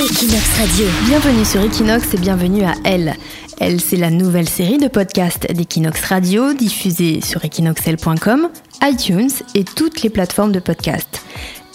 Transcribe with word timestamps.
Equinox 0.00 0.58
Radio. 0.58 0.86
Bienvenue 1.06 1.44
sur 1.44 1.62
Equinox 1.62 2.12
et 2.12 2.16
bienvenue 2.16 2.64
à 2.64 2.74
Elle. 2.84 3.14
Elle, 3.60 3.80
c'est 3.80 3.96
la 3.96 4.10
nouvelle 4.10 4.48
série 4.48 4.78
de 4.78 4.88
podcasts 4.88 5.52
d'Equinox 5.52 6.04
Radio 6.06 6.54
diffusée 6.54 7.20
sur 7.20 7.44
equinoxel.com, 7.44 8.48
iTunes 8.82 9.30
et 9.54 9.62
toutes 9.62 10.02
les 10.02 10.10
plateformes 10.10 10.50
de 10.50 10.58
podcast. 10.58 11.22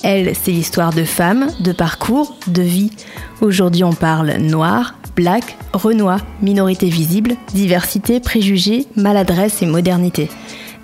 Elle, 0.03 0.35
c'est 0.35 0.51
l'histoire 0.51 0.91
de 0.91 1.05
femmes, 1.05 1.47
de 1.61 1.71
parcours, 1.71 2.37
de 2.47 2.63
vie. 2.63 2.91
Aujourd'hui, 3.39 3.85
on 3.85 3.93
parle 3.93 4.33
noir, 4.33 4.95
black, 5.15 5.57
renois, 5.71 6.19
minorité 6.41 6.89
visible, 6.89 7.37
diversité, 7.53 8.19
préjugés, 8.19 8.87
maladresse 8.97 9.61
et 9.61 9.67
modernité. 9.67 10.29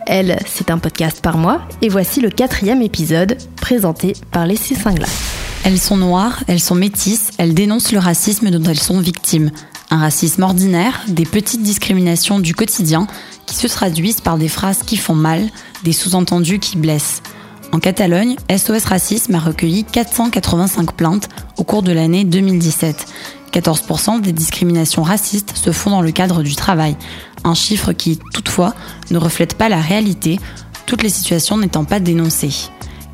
Elle, 0.07 0.39
c'est 0.45 0.71
un 0.71 0.77
podcast 0.77 1.21
par 1.21 1.37
mois 1.37 1.67
et 1.81 1.89
voici 1.89 2.21
le 2.21 2.29
quatrième 2.29 2.81
épisode 2.81 3.37
présenté 3.57 4.13
par 4.31 4.45
les 4.45 4.55
Singlas. 4.55 5.44
Elles 5.65 5.79
sont 5.79 5.97
noires, 5.97 6.43
elles 6.45 6.59
sont 6.59 6.75
métisses, 6.75 7.31
elles 7.39 7.55
dénoncent 7.55 7.91
le 7.91 7.97
racisme 7.97 8.51
dont 8.51 8.69
elles 8.69 8.79
sont 8.79 8.99
victimes. 8.99 9.49
Un 9.89 9.97
racisme 9.97 10.43
ordinaire, 10.43 11.01
des 11.07 11.25
petites 11.25 11.63
discriminations 11.63 12.39
du 12.39 12.53
quotidien 12.53 13.07
qui 13.47 13.55
se 13.55 13.65
traduisent 13.65 14.21
par 14.21 14.37
des 14.37 14.47
phrases 14.47 14.83
qui 14.83 14.95
font 14.95 15.15
mal, 15.15 15.49
des 15.83 15.91
sous-entendus 15.91 16.59
qui 16.59 16.77
blessent. 16.77 17.23
En 17.71 17.79
Catalogne, 17.79 18.35
SOS 18.55 18.85
Racisme 18.85 19.33
a 19.33 19.39
recueilli 19.39 19.85
485 19.85 20.91
plaintes 20.91 21.29
au 21.57 21.63
cours 21.63 21.81
de 21.81 21.91
l'année 21.91 22.25
2017. 22.25 23.07
14% 23.51 24.21
des 24.21 24.33
discriminations 24.33 25.01
racistes 25.01 25.57
se 25.57 25.71
font 25.71 25.89
dans 25.89 26.01
le 26.01 26.11
cadre 26.11 26.43
du 26.43 26.55
travail, 26.55 26.95
un 27.43 27.55
chiffre 27.55 27.91
qui, 27.91 28.19
toutefois, 28.35 28.75
ne 29.09 29.17
reflète 29.17 29.55
pas 29.55 29.69
la 29.69 29.81
réalité, 29.81 30.39
toutes 30.85 31.01
les 31.01 31.09
situations 31.09 31.57
n'étant 31.57 31.85
pas 31.85 31.99
dénoncées. 31.99 32.69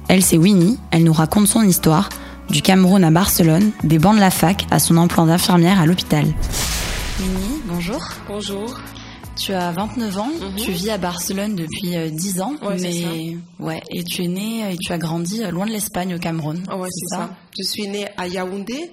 Elle, 0.10 0.22
c'est 0.22 0.38
Winnie, 0.38 0.78
elle 0.92 1.06
nous 1.06 1.14
raconte 1.14 1.48
son 1.48 1.62
histoire, 1.62 2.10
du 2.52 2.62
Cameroun 2.62 3.04
à 3.04 3.12
Barcelone, 3.12 3.72
des 3.84 3.98
bancs 3.98 4.16
de 4.16 4.20
la 4.20 4.30
fac 4.30 4.66
à 4.72 4.80
son 4.80 4.98
emploi 4.98 5.26
d'infirmière 5.26 5.80
à 5.80 5.86
l'hôpital. 5.86 6.26
Winnie, 7.20 7.62
bonjour. 7.66 8.04
Bonjour. 8.28 8.78
Tu 9.38 9.54
as 9.54 9.72
29 9.72 10.18
ans, 10.18 10.28
mhm. 10.28 10.56
tu 10.58 10.72
vis 10.72 10.90
à 10.90 10.98
Barcelone 10.98 11.56
depuis 11.56 11.96
10 12.12 12.40
euh, 12.40 12.44
ans, 12.44 12.54
mais 12.80 13.38
ouais, 13.60 13.82
et 13.90 14.04
tu 14.04 14.26
es 14.26 14.28
née 14.28 14.72
et 14.72 14.78
tu 14.78 14.92
as 14.92 14.98
grandi 14.98 15.44
euh, 15.44 15.50
loin 15.50 15.66
de 15.66 15.72
l'Espagne 15.72 16.14
au 16.14 16.20
Cameroun. 16.20 16.62
ouais, 16.76 16.90
c'est 16.92 17.16
ça. 17.16 17.30
Je 17.58 17.64
suis 17.64 17.88
née 17.88 18.08
à 18.18 18.28
Yaoundé 18.28 18.92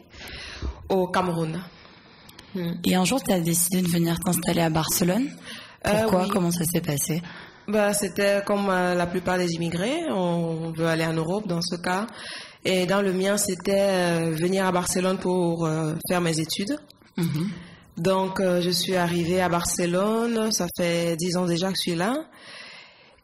au 0.89 1.09
Cameroun. 1.09 1.61
Hmm. 2.55 2.75
Et 2.85 2.95
un 2.95 3.05
jour, 3.05 3.21
tu 3.23 3.33
as 3.33 3.41
décidé 3.41 3.83
de 3.83 3.89
venir 3.89 4.21
t'installer 4.21 4.63
à 4.63 4.71
Barcelone. 4.71 5.29
Euh, 5.87 6.03
Pourquoi? 6.03 6.29
Comment 6.31 6.53
ça 6.53 6.65
s'est 6.65 6.81
passé? 6.81 7.23
Bah, 7.67 7.93
C'était 7.93 8.41
comme 8.47 8.69
la 8.69 9.07
plupart 9.07 9.37
des 9.37 9.53
immigrés, 9.53 10.05
on 10.11 10.71
veut 10.71 10.87
aller 10.87 11.05
en 11.05 11.13
Europe 11.13 11.47
dans 11.47 11.61
ce 11.61 11.77
cas. 11.77 12.07
Et 12.71 12.85
dans 12.85 13.01
le 13.01 13.15
mien, 13.15 13.39
c'était 13.39 13.81
euh, 13.81 14.31
venir 14.35 14.67
à 14.67 14.73
Barcelone 14.73 15.17
pour 15.17 15.65
euh, 15.65 15.95
faire 16.07 16.21
mes 16.21 16.39
études. 16.39 16.79
Mhm. 17.17 17.49
Donc, 17.97 18.41
euh, 18.41 18.61
je 18.61 18.69
suis 18.69 18.95
arrivée 18.95 19.41
à 19.41 19.49
Barcelone. 19.49 20.53
Ça 20.53 20.67
fait 20.77 21.17
dix 21.17 21.39
ans 21.39 21.47
déjà 21.47 21.69
que 21.69 21.77
je 21.79 21.91
suis 21.91 21.95
là. 21.95 22.15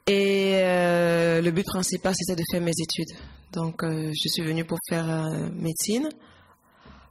Et 0.06 0.52
le 1.42 1.50
but 1.50 1.64
principal, 1.64 2.14
c'était 2.16 2.40
de 2.40 2.44
faire 2.50 2.62
mes 2.62 2.72
études. 2.72 3.16
Donc, 3.52 3.82
je 3.82 4.28
suis 4.28 4.42
venue 4.42 4.64
pour 4.64 4.78
faire 4.88 5.06
médecine, 5.54 6.10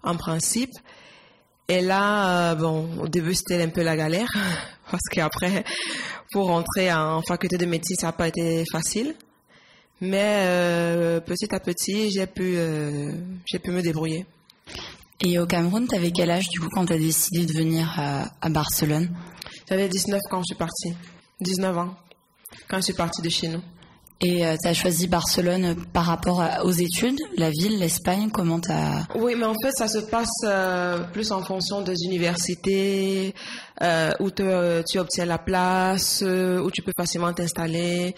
en 0.03 0.15
principe. 0.15 0.69
Et 1.67 1.81
là, 1.81 2.53
bon, 2.53 2.99
au 2.99 3.07
début, 3.07 3.33
c'était 3.33 3.63
un 3.63 3.69
peu 3.69 3.81
la 3.81 3.95
galère. 3.95 4.27
Parce 4.91 5.03
qu'après, 5.11 5.63
pour 6.31 6.47
rentrer 6.47 6.93
en 6.93 7.23
faculté 7.23 7.57
de 7.57 7.65
médecine, 7.65 7.95
ça 7.95 8.07
n'a 8.07 8.13
pas 8.13 8.27
été 8.27 8.63
facile. 8.71 9.15
Mais 10.05 10.43
euh, 10.47 11.21
petit 11.21 11.47
à 11.55 11.61
petit, 11.61 12.11
j'ai 12.11 12.27
pu, 12.27 12.57
euh, 12.57 13.13
j'ai 13.45 13.57
pu 13.59 13.71
me 13.71 13.81
débrouiller. 13.81 14.25
Et 15.21 15.39
au 15.39 15.45
Cameroun, 15.45 15.87
tu 15.87 15.95
avais 15.95 16.11
quel 16.11 16.29
âge 16.29 16.49
du 16.49 16.59
coup 16.59 16.67
quand 16.73 16.85
tu 16.85 16.91
as 16.91 16.97
décidé 16.97 17.45
de 17.45 17.53
venir 17.53 17.89
à, 17.97 18.25
à 18.41 18.49
Barcelone? 18.49 19.09
J'avais 19.69 19.87
19 19.87 20.19
quand 20.29 20.39
je 20.39 20.47
suis 20.47 20.55
partie. 20.55 20.93
19 21.39 21.77
ans 21.77 21.95
quand 22.67 22.77
je 22.79 22.81
suis 22.81 22.93
partie 22.93 23.21
de 23.21 23.29
chez 23.29 23.47
nous. 23.47 23.61
Et 24.21 24.45
euh, 24.45 24.55
tu 24.61 24.67
as 24.69 24.73
choisi 24.73 25.07
Barcelone 25.07 25.75
par 25.91 26.05
rapport 26.05 26.41
aux 26.63 26.71
études, 26.71 27.19
la 27.35 27.49
ville, 27.49 27.77
l'Espagne, 27.77 28.29
comment 28.31 28.59
tu 28.59 28.71
as... 28.71 29.05
Oui, 29.15 29.35
mais 29.37 29.45
en 29.45 29.55
fait, 29.61 29.71
ça 29.71 29.87
se 29.87 29.97
passe 29.97 30.29
euh, 30.45 30.99
plus 31.11 31.31
en 31.31 31.43
fonction 31.43 31.81
des 31.81 31.95
universités, 32.05 33.33
euh, 33.81 34.11
où 34.21 34.31
tu 34.31 34.97
obtiens 34.97 35.25
la 35.25 35.37
place, 35.39 36.23
où 36.23 36.71
tu 36.71 36.81
peux 36.81 36.93
facilement 36.97 37.33
t'installer. 37.33 38.15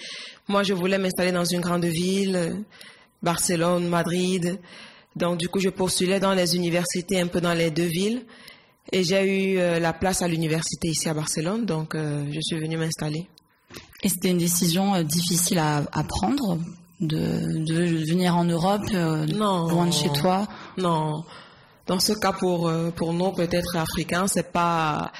Moi, 0.48 0.62
je 0.62 0.74
voulais 0.74 1.00
m'installer 1.00 1.32
dans 1.32 1.46
une 1.46 1.62
grande 1.62 1.86
ville, 1.86 2.64
Barcelone, 3.24 3.88
Madrid. 3.88 4.60
Donc, 5.16 5.40
du 5.40 5.50
coup, 5.50 5.60
je 5.60 5.70
postulais 5.70 6.20
dans 6.20 6.34
les 6.34 6.56
universités, 6.56 7.20
un 7.20 7.28
peu 7.28 7.42
dans 7.42 7.54
les 7.54 7.72
deux 7.72 7.88
villes. 7.88 8.26
Et 8.92 9.04
j'ai 9.04 9.56
eu 9.56 9.80
la 9.80 9.94
place 9.94 10.22
à 10.22 10.28
l'université 10.28 10.90
ici 10.90 11.10
à 11.10 11.16
Barcelone, 11.16 11.66
donc 11.66 11.96
je 11.96 12.40
suis 12.42 12.60
venue 12.60 12.78
m'installer. 12.78 13.28
Et 14.04 14.10
c'était 14.10 14.30
une 14.30 14.38
décision 14.38 14.94
euh, 14.96 15.04
difficile 15.04 15.60
à, 15.60 15.84
prendre 16.08 16.60
de, 17.00 18.06
venir 18.10 18.36
en 18.36 18.46
Europe, 18.46 18.82
euh, 18.94 19.26
loin 19.26 19.88
de 19.88 19.94
chez 19.94 20.10
toi 20.10 20.48
Non. 20.78 21.24
Dans 21.88 22.00
ce 22.00 22.14
cas, 22.14 22.32
pour, 22.32 22.68
euh, 22.68 22.92
pour 22.92 23.14
nous, 23.14 23.32
peut-être 23.32 23.78
africains, 23.78 24.28
c'est 24.28 24.52
pas. 24.52 25.12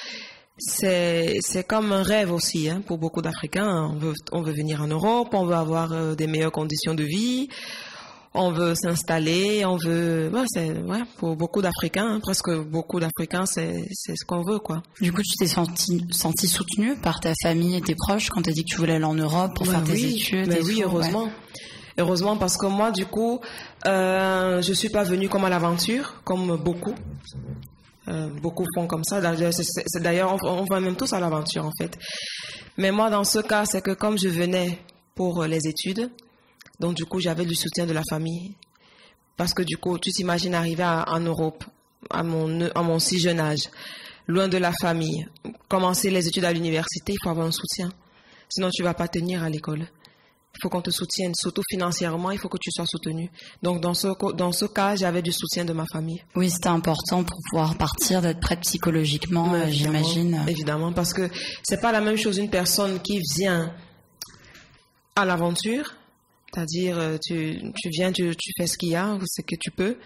C'est, 0.58 1.36
c'est 1.42 1.66
comme 1.66 1.92
un 1.92 2.02
rêve 2.02 2.32
aussi 2.32 2.70
hein, 2.70 2.82
pour 2.88 2.98
beaucoup 2.98 3.22
d'Africains. 3.22 3.90
On 3.92 3.98
veut, 3.98 4.14
on 4.32 4.42
veut 4.42 4.54
venir 4.54 4.82
en 4.82 4.88
Europe, 4.88 5.34
on 5.34 5.46
veut 5.46 5.56
avoir 5.56 6.16
des 6.16 6.28
meilleures 6.28 6.54
conditions 6.54 6.94
de 6.94 7.04
vie, 7.04 7.50
on 8.36 8.52
veut 8.52 8.76
s'installer, 8.76 9.66
on 9.66 9.78
veut, 9.78 10.32
c'est, 10.48 10.72
ouais, 10.72 11.02
pour 11.18 11.36
beaucoup 11.36 11.62
d'Africains, 11.62 12.08
hein, 12.08 12.20
presque 12.20 12.52
beaucoup 12.52 13.00
d'Africains, 13.00 13.46
c'est, 13.46 13.86
c'est 13.94 14.16
ce 14.16 14.26
qu'on 14.26 14.44
veut, 14.44 14.60
quoi. 14.60 14.84
Du 15.00 15.12
coup, 15.14 15.22
tu 15.22 15.38
t'es 15.38 15.48
senti, 15.48 16.06
senti 16.12 16.48
soutenue 16.48 16.96
par 16.98 17.20
ta 17.20 17.32
famille 17.42 17.78
et 17.78 17.82
tes 17.82 17.96
proches 17.96 18.30
quand 18.30 18.42
tu 18.42 18.50
as 18.50 18.54
dit 18.54 18.64
que 18.64 18.70
tu 18.70 18.78
voulais 18.78 18.96
aller 18.96 19.06
en 19.06 19.16
Europe 19.16 19.56
pour 19.56 19.66
faire 19.66 19.84
tes 19.84 20.04
études. 20.06 20.48
Mais 20.50 20.62
oui, 20.62 20.82
heureusement. 20.84 21.30
Heureusement, 21.98 22.36
parce 22.36 22.58
que 22.58 22.66
moi, 22.66 22.92
du 22.92 23.06
coup, 23.06 23.40
euh, 23.86 24.62
je 24.62 24.74
suis 24.74 24.90
pas 24.90 25.04
venue 25.04 25.30
comme 25.30 25.46
à 25.46 25.50
l'aventure, 25.50 26.16
comme 26.26 26.58
beaucoup. 26.58 26.94
Euh, 28.10 28.28
beaucoup 28.42 28.66
font 28.76 28.86
comme 28.86 29.04
ça. 29.06 29.22
D'ailleurs, 29.22 30.38
on, 30.44 30.48
on 30.48 30.66
va 30.66 30.82
même 30.82 30.98
tous 30.98 31.14
à 31.14 31.22
l'aventure, 31.22 31.66
en 31.66 31.72
fait. 31.80 31.98
Mais 32.78 32.92
moi, 32.92 33.10
dans 33.10 33.24
ce 33.24 33.40
cas, 33.40 33.66
c'est 33.66 33.82
que 33.82 33.92
comme 33.92 34.18
je 34.20 34.28
venais 34.28 34.78
pour 35.16 35.46
les 35.46 35.68
études, 35.68 36.12
donc, 36.80 36.96
du 36.96 37.06
coup, 37.06 37.20
j'avais 37.20 37.46
du 37.46 37.56
soutien 37.56 37.86
de 37.86 37.94
la 37.94 38.04
famille. 38.10 38.54
Parce 39.38 39.54
que, 39.54 39.64
du 39.64 39.78
coup, 39.78 39.98
tu 40.00 40.12
t'imagines 40.12 40.54
arriver 40.54 40.84
en 40.84 41.20
Europe, 41.20 41.64
à 42.10 42.24
mon, 42.24 42.70
à 42.74 42.82
mon 42.82 43.00
si 43.00 43.20
jeune 43.20 43.40
âge, 43.40 43.70
loin 44.28 44.48
de 44.48 44.58
la 44.58 44.72
famille, 44.72 45.28
commencer 45.68 46.10
les 46.10 46.28
études 46.28 46.46
à 46.46 46.54
l'université, 46.54 47.14
il 47.14 47.18
faut 47.22 47.30
avoir 47.30 47.48
un 47.48 47.52
soutien. 47.52 47.90
Sinon, 48.50 48.70
tu 48.72 48.84
vas 48.84 48.94
pas 48.94 49.08
tenir 49.08 49.44
à 49.44 49.50
l'école. 49.50 49.88
Il 50.58 50.62
faut 50.62 50.70
qu'on 50.70 50.82
te 50.82 50.90
soutienne, 50.90 51.34
surtout 51.36 51.64
financièrement, 51.70 52.32
il 52.32 52.40
faut 52.40 52.48
que 52.48 52.58
tu 52.58 52.72
sois 52.72 52.86
soutenu. 52.86 53.30
Donc, 53.62 53.82
dans 53.82 53.94
ce, 53.94 54.08
dans 54.34 54.54
ce 54.54 54.64
cas, 54.64 54.96
j'avais 54.96 55.22
du 55.22 55.34
soutien 55.34 55.66
de 55.66 55.74
ma 55.74 55.86
famille. 55.92 56.24
Oui, 56.34 56.50
c'était 56.50 56.70
important 56.70 57.26
pour 57.26 57.38
pouvoir 57.50 57.78
partir, 57.78 58.22
d'être 58.22 58.40
prête 58.40 58.62
psychologiquement, 58.62 59.54
euh, 59.54 59.68
j'imagine. 59.68 60.46
Évidemment, 60.48 60.94
parce 60.94 61.12
que 61.12 61.30
c'est 61.62 61.82
pas 61.82 61.92
la 61.92 62.00
même 62.00 62.16
chose 62.16 62.38
une 62.38 62.50
personne 62.50 63.02
qui 63.02 63.20
vient 63.36 63.74
à 65.18 65.26
l'aventure 65.26 65.94
c'est-à-dire, 66.56 66.98
euh, 66.98 67.18
tu, 67.22 67.60
tu 67.76 67.90
viens, 67.90 68.12
tu, 68.14 68.34
tu, 68.36 68.52
fais 68.58 68.66
ce 68.66 68.78
qu'il 68.78 68.90
y 68.90 68.96
a, 68.96 69.18
ce 69.26 69.42
que 69.42 69.56
tu 69.60 69.72
peux. 69.72 69.98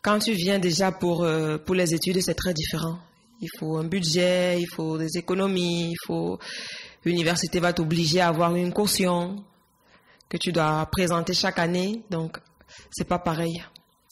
Quand 0.00 0.18
tu 0.18 0.32
viens 0.32 0.58
déjà 0.58 0.92
pour, 0.92 1.24
euh, 1.24 1.58
pour 1.58 1.74
les 1.74 1.94
études, 1.94 2.20
c'est 2.22 2.34
très 2.34 2.54
différent. 2.54 2.98
Il 3.42 3.48
faut 3.58 3.76
un 3.76 3.84
budget, 3.84 4.60
il 4.60 4.66
faut 4.74 4.96
des 4.96 5.18
économies, 5.18 5.90
il 5.90 6.06
faut... 6.06 6.38
L'université 7.04 7.60
va 7.60 7.74
t'obliger 7.74 8.20
à 8.20 8.28
avoir 8.28 8.56
une 8.56 8.72
caution 8.72 9.44
que 10.30 10.38
tu 10.38 10.52
dois 10.52 10.86
présenter 10.90 11.34
chaque 11.34 11.58
année. 11.58 12.02
Donc, 12.08 12.38
c'est 12.90 13.06
pas 13.06 13.18
pareil. 13.18 13.62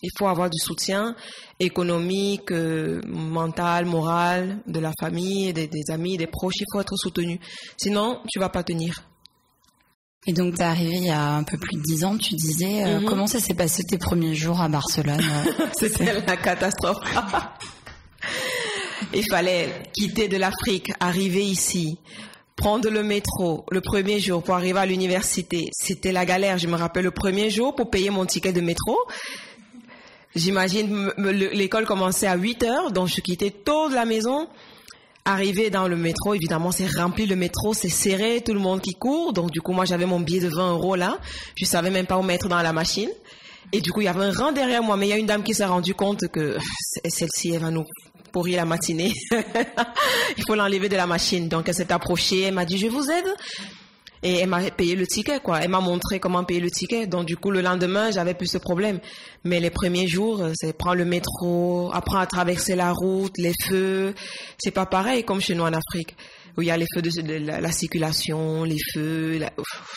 Il 0.02 0.10
faut 0.18 0.26
avoir 0.26 0.50
du 0.50 0.58
soutien 0.58 1.16
économique, 1.58 2.50
euh, 2.50 3.00
mental, 3.06 3.86
moral 3.86 4.58
de 4.66 4.78
la 4.78 4.92
famille, 5.00 5.54
des, 5.54 5.68
des 5.68 5.90
amis, 5.90 6.18
des 6.18 6.26
proches. 6.26 6.60
Il 6.60 6.66
faut 6.70 6.80
être 6.80 6.96
soutenu. 6.96 7.40
Sinon, 7.78 8.20
tu 8.30 8.38
vas 8.40 8.50
pas 8.50 8.62
tenir. 8.62 9.02
Et 10.26 10.32
donc, 10.32 10.54
tu 10.54 10.60
es 10.60 10.64
arrivé 10.64 10.96
il 10.96 11.06
y 11.06 11.10
a 11.10 11.34
un 11.34 11.42
peu 11.42 11.58
plus 11.58 11.76
de 11.76 11.82
dix 11.82 12.04
ans, 12.04 12.16
tu 12.16 12.34
disais. 12.34 12.84
Euh, 12.84 13.00
mhm. 13.00 13.06
Comment 13.06 13.26
ça 13.26 13.40
s'est 13.40 13.54
passé 13.54 13.82
tes 13.82 13.98
premiers 13.98 14.34
jours 14.34 14.60
à 14.60 14.68
Barcelone 14.68 15.20
euh, 15.20 15.66
C'était 15.78 16.20
la 16.24 16.36
catastrophe. 16.36 16.98
il 19.14 19.24
fallait 19.28 19.82
quitter 19.92 20.28
de 20.28 20.36
l'Afrique, 20.36 20.92
arriver 21.00 21.44
ici, 21.44 21.98
prendre 22.54 22.88
le 22.88 23.02
métro 23.02 23.66
le 23.72 23.80
premier 23.80 24.20
jour 24.20 24.44
pour 24.44 24.54
arriver 24.54 24.78
à 24.78 24.86
l'université. 24.86 25.68
C'était 25.72 26.12
la 26.12 26.24
galère. 26.24 26.56
Je 26.56 26.68
me 26.68 26.76
rappelle 26.76 27.04
le 27.04 27.10
premier 27.10 27.50
jour 27.50 27.74
pour 27.74 27.90
payer 27.90 28.10
mon 28.10 28.24
ticket 28.24 28.52
de 28.52 28.60
métro. 28.60 28.96
J'imagine, 30.36 31.12
l'école 31.18 31.84
commençait 31.84 32.28
à 32.28 32.36
8 32.36 32.62
heures, 32.62 32.92
donc 32.92 33.08
je 33.08 33.20
quittais 33.20 33.50
tôt 33.50 33.90
de 33.90 33.94
la 33.94 34.06
maison 34.06 34.48
Arrivé 35.24 35.70
dans 35.70 35.86
le 35.86 35.96
métro, 35.96 36.34
évidemment, 36.34 36.72
c'est 36.72 36.86
rempli 36.86 37.26
le 37.26 37.36
métro, 37.36 37.74
c'est 37.74 37.88
serré, 37.88 38.42
tout 38.44 38.54
le 38.54 38.58
monde 38.58 38.80
qui 38.80 38.94
court. 38.94 39.32
Donc, 39.32 39.52
du 39.52 39.60
coup, 39.60 39.72
moi, 39.72 39.84
j'avais 39.84 40.04
mon 40.04 40.18
billet 40.18 40.40
de 40.40 40.48
20 40.48 40.72
euros 40.72 40.96
là. 40.96 41.18
Je 41.54 41.64
savais 41.64 41.90
même 41.90 42.06
pas 42.06 42.18
où 42.18 42.22
mettre 42.22 42.48
dans 42.48 42.60
la 42.60 42.72
machine. 42.72 43.10
Et 43.70 43.80
du 43.80 43.92
coup, 43.92 44.00
il 44.00 44.04
y 44.04 44.08
avait 44.08 44.24
un 44.24 44.32
rang 44.32 44.50
derrière 44.50 44.82
moi, 44.82 44.96
mais 44.96 45.06
il 45.06 45.10
y 45.10 45.12
a 45.12 45.16
une 45.16 45.26
dame 45.26 45.44
qui 45.44 45.54
s'est 45.54 45.64
rendue 45.64 45.94
compte 45.94 46.26
que 46.28 46.58
celle-ci, 47.08 47.50
elle 47.50 47.60
va 47.60 47.70
nous 47.70 47.84
pourrir 48.32 48.56
la 48.56 48.64
matinée. 48.64 49.12
il 50.36 50.44
faut 50.44 50.56
l'enlever 50.56 50.88
de 50.88 50.96
la 50.96 51.06
machine. 51.06 51.48
Donc, 51.48 51.68
elle 51.68 51.74
s'est 51.74 51.92
approchée, 51.92 52.42
elle 52.42 52.54
m'a 52.54 52.64
dit, 52.64 52.78
je 52.78 52.88
vous 52.88 53.08
aide. 53.08 53.32
Et 54.22 54.36
elle 54.36 54.48
m'a 54.48 54.70
payé 54.70 54.94
le 54.94 55.06
ticket, 55.06 55.40
quoi. 55.40 55.60
Elle 55.60 55.70
m'a 55.70 55.80
montré 55.80 56.20
comment 56.20 56.44
payer 56.44 56.60
le 56.60 56.70
ticket. 56.70 57.06
Donc, 57.06 57.26
du 57.26 57.36
coup, 57.36 57.50
le 57.50 57.60
lendemain, 57.60 58.10
j'avais 58.12 58.34
plus 58.34 58.46
ce 58.46 58.58
problème. 58.58 59.00
Mais 59.44 59.58
les 59.58 59.70
premiers 59.70 60.06
jours, 60.06 60.40
euh, 60.40 60.52
c'est 60.54 60.76
prendre 60.76 60.96
le 60.96 61.04
métro, 61.04 61.90
apprendre 61.92 62.22
à 62.22 62.26
traverser 62.26 62.76
la 62.76 62.92
route, 62.92 63.36
les 63.38 63.52
feux. 63.66 64.14
C'est 64.58 64.70
pas 64.70 64.86
pareil 64.86 65.24
comme 65.24 65.40
chez 65.40 65.56
nous 65.56 65.64
en 65.64 65.72
Afrique, 65.72 66.14
où 66.56 66.62
il 66.62 66.68
y 66.68 66.70
a 66.70 66.76
les 66.76 66.86
feux 66.94 67.02
de, 67.02 67.32
la, 67.34 67.72
circulation, 67.72 68.62
les 68.62 68.78
feux. 68.94 69.40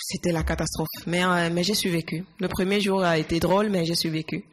C'était 0.02 0.32
la 0.32 0.42
catastrophe. 0.42 0.88
Mais, 1.06 1.24
euh, 1.24 1.50
mais 1.52 1.64
j'ai 1.64 1.76
survécu. 1.76 2.24
Le 2.40 2.48
premier 2.48 2.82
jour 2.82 3.04
a 3.04 3.20
été 3.20 3.40
drôle, 3.40 3.70
mais 3.70 3.86
j'ai 3.86 3.96
survécu. 3.96 4.44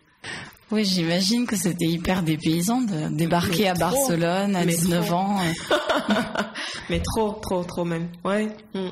Oui, 0.70 0.84
j'imagine 0.86 1.46
que 1.46 1.56
c'était 1.56 1.86
hyper 1.86 2.22
dépaysant 2.22 2.80
de 2.80 3.14
débarquer 3.14 3.68
à 3.68 3.74
Barcelone 3.74 4.56
à 4.56 4.64
19 4.64 5.12
ans. 5.12 5.38
mais 6.90 7.00
trop, 7.00 7.32
trop, 7.42 7.62
trop 7.62 7.84
même. 7.84 8.08
Ouais. 8.24 8.48
Mm. 8.74 8.88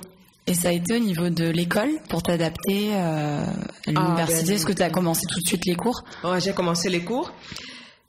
Et 0.50 0.54
ça 0.54 0.70
a 0.70 0.72
été 0.72 0.96
au 0.96 0.98
niveau 0.98 1.28
de 1.30 1.48
l'école 1.48 1.90
pour 2.08 2.24
t'adapter 2.24 2.90
euh, 2.92 3.44
à 3.44 3.44
ah, 3.86 3.90
l'université 3.92 4.46
ben, 4.48 4.54
Est-ce 4.54 4.66
que 4.66 4.72
tu 4.72 4.82
as 4.82 4.90
commencé 4.90 5.20
tout 5.30 5.38
de 5.40 5.46
suite 5.46 5.64
les 5.64 5.76
cours 5.76 6.02
Ouais, 6.24 6.40
j'ai 6.40 6.52
commencé 6.52 6.90
les 6.90 7.04
cours. 7.04 7.32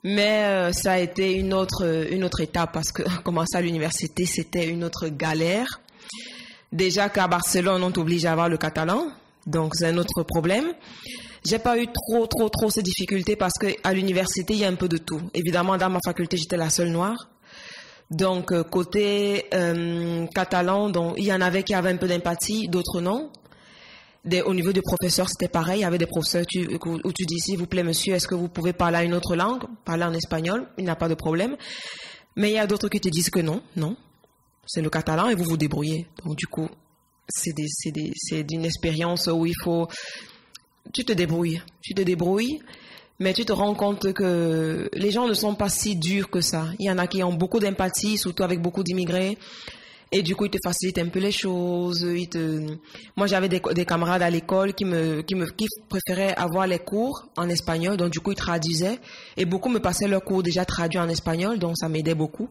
Mais 0.03 0.45
euh, 0.45 0.71
ça 0.73 0.93
a 0.93 0.97
été 0.97 1.33
une 1.33 1.53
autre 1.53 2.07
une 2.11 2.23
autre 2.23 2.41
étape 2.41 2.71
parce 2.73 2.91
que 2.91 3.03
commencer 3.23 3.57
à 3.57 3.61
l'université, 3.61 4.25
c'était 4.25 4.67
une 4.67 4.83
autre 4.83 5.07
galère. 5.09 5.81
Déjà 6.71 7.09
qu'à 7.09 7.27
Barcelone, 7.27 7.83
on 7.83 7.91
t'oblige 7.91 8.25
à 8.25 8.31
avoir 8.31 8.49
le 8.49 8.57
catalan, 8.57 9.05
donc 9.45 9.75
c'est 9.75 9.85
un 9.85 9.97
autre 9.99 10.23
problème. 10.23 10.65
J'ai 11.45 11.59
pas 11.59 11.77
eu 11.77 11.85
trop 11.93 12.25
trop 12.25 12.49
trop 12.49 12.71
ces 12.71 12.81
difficultés 12.81 13.35
parce 13.35 13.59
que 13.59 13.67
à 13.83 13.93
l'université, 13.93 14.55
il 14.55 14.61
y 14.61 14.65
a 14.65 14.67
un 14.67 14.73
peu 14.73 14.87
de 14.87 14.97
tout. 14.97 15.21
Évidemment, 15.35 15.77
dans 15.77 15.91
ma 15.91 15.99
faculté, 16.03 16.37
j'étais 16.37 16.57
la 16.57 16.71
seule 16.71 16.89
noire. 16.89 17.29
Donc 18.11 18.51
euh, 18.51 18.63
côté 18.63 19.45
euh, 19.53 20.27
catalan, 20.35 20.89
donc 20.89 21.15
il 21.17 21.23
y 21.23 21.33
en 21.33 21.39
avait 21.39 21.63
qui 21.63 21.73
avaient 21.73 21.91
un 21.91 21.97
peu 21.97 22.09
d'empathie, 22.09 22.67
d'autres 22.67 22.99
non. 22.99 23.31
au 24.45 24.53
niveau 24.53 24.73
des 24.73 24.81
professeurs, 24.81 25.29
c'était 25.29 25.47
pareil. 25.47 25.79
Il 25.79 25.83
y 25.83 25.85
avait 25.85 25.97
des 25.97 26.07
professeurs 26.07 26.43
où 26.43 27.13
tu 27.13 27.25
dis 27.25 27.39
s'il 27.39 27.57
vous 27.57 27.67
plaît 27.67 27.83
monsieur, 27.83 28.13
est-ce 28.13 28.27
que 28.27 28.35
vous 28.35 28.49
pouvez 28.49 28.73
parler 28.73 29.05
une 29.05 29.13
autre 29.13 29.37
langue, 29.37 29.63
parler 29.85 30.03
en 30.03 30.13
espagnol, 30.13 30.67
il 30.77 30.83
n'y 30.83 30.89
a 30.89 30.97
pas 30.97 31.07
de 31.07 31.15
problème. 31.15 31.55
Mais 32.35 32.51
il 32.51 32.55
y 32.55 32.59
a 32.59 32.67
d'autres 32.67 32.89
qui 32.89 32.99
te 32.99 33.07
disent 33.07 33.29
que 33.29 33.39
non, 33.39 33.63
non, 33.77 33.95
c'est 34.65 34.81
le 34.81 34.89
catalan 34.89 35.29
et 35.29 35.35
vous 35.35 35.45
vous 35.45 35.57
débrouillez. 35.57 36.05
Donc 36.25 36.35
du 36.35 36.47
coup, 36.47 36.67
c'est 37.29 37.53
c'est 37.77 38.43
d'une 38.43 38.65
expérience 38.65 39.27
où 39.27 39.45
il 39.45 39.55
faut, 39.63 39.87
tu 40.93 41.05
te 41.05 41.13
débrouilles, 41.13 41.61
tu 41.81 41.93
te 41.93 42.01
débrouilles 42.01 42.59
mais 43.21 43.33
tu 43.33 43.45
te 43.45 43.53
rends 43.53 43.75
compte 43.75 44.13
que 44.13 44.89
les 44.93 45.11
gens 45.11 45.27
ne 45.27 45.35
sont 45.35 45.53
pas 45.53 45.69
si 45.69 45.95
durs 45.95 46.31
que 46.31 46.41
ça. 46.41 46.65
Il 46.79 46.87
y 46.87 46.91
en 46.91 46.97
a 46.97 47.05
qui 47.05 47.21
ont 47.21 47.31
beaucoup 47.33 47.59
d'empathie, 47.59 48.17
surtout 48.17 48.41
avec 48.41 48.59
beaucoup 48.59 48.81
d'immigrés. 48.81 49.37
Et 50.11 50.23
du 50.23 50.35
coup, 50.35 50.45
ils 50.45 50.51
te 50.51 50.57
facilitent 50.61 50.97
un 50.97 51.07
peu 51.07 51.19
les 51.19 51.31
choses. 51.31 52.03
Moi, 53.15 53.27
j'avais 53.27 53.47
des, 53.47 53.85
camarades 53.85 54.23
à 54.23 54.29
l'école 54.31 54.73
qui 54.73 54.85
me, 54.85 55.21
qui 55.21 55.35
me, 55.35 55.45
qui 55.51 55.67
préféraient 55.87 56.33
avoir 56.35 56.65
les 56.65 56.79
cours 56.79 57.29
en 57.37 57.47
espagnol. 57.47 57.95
Donc, 57.95 58.09
du 58.09 58.19
coup, 58.19 58.31
ils 58.31 58.37
traduisaient. 58.37 58.99
Et 59.37 59.45
beaucoup 59.45 59.69
me 59.69 59.79
passaient 59.79 60.07
leurs 60.07 60.23
cours 60.23 60.41
déjà 60.41 60.65
traduits 60.65 60.99
en 60.99 61.07
espagnol. 61.07 61.59
Donc, 61.59 61.77
ça 61.77 61.89
m'aidait 61.89 62.15
beaucoup. 62.15 62.49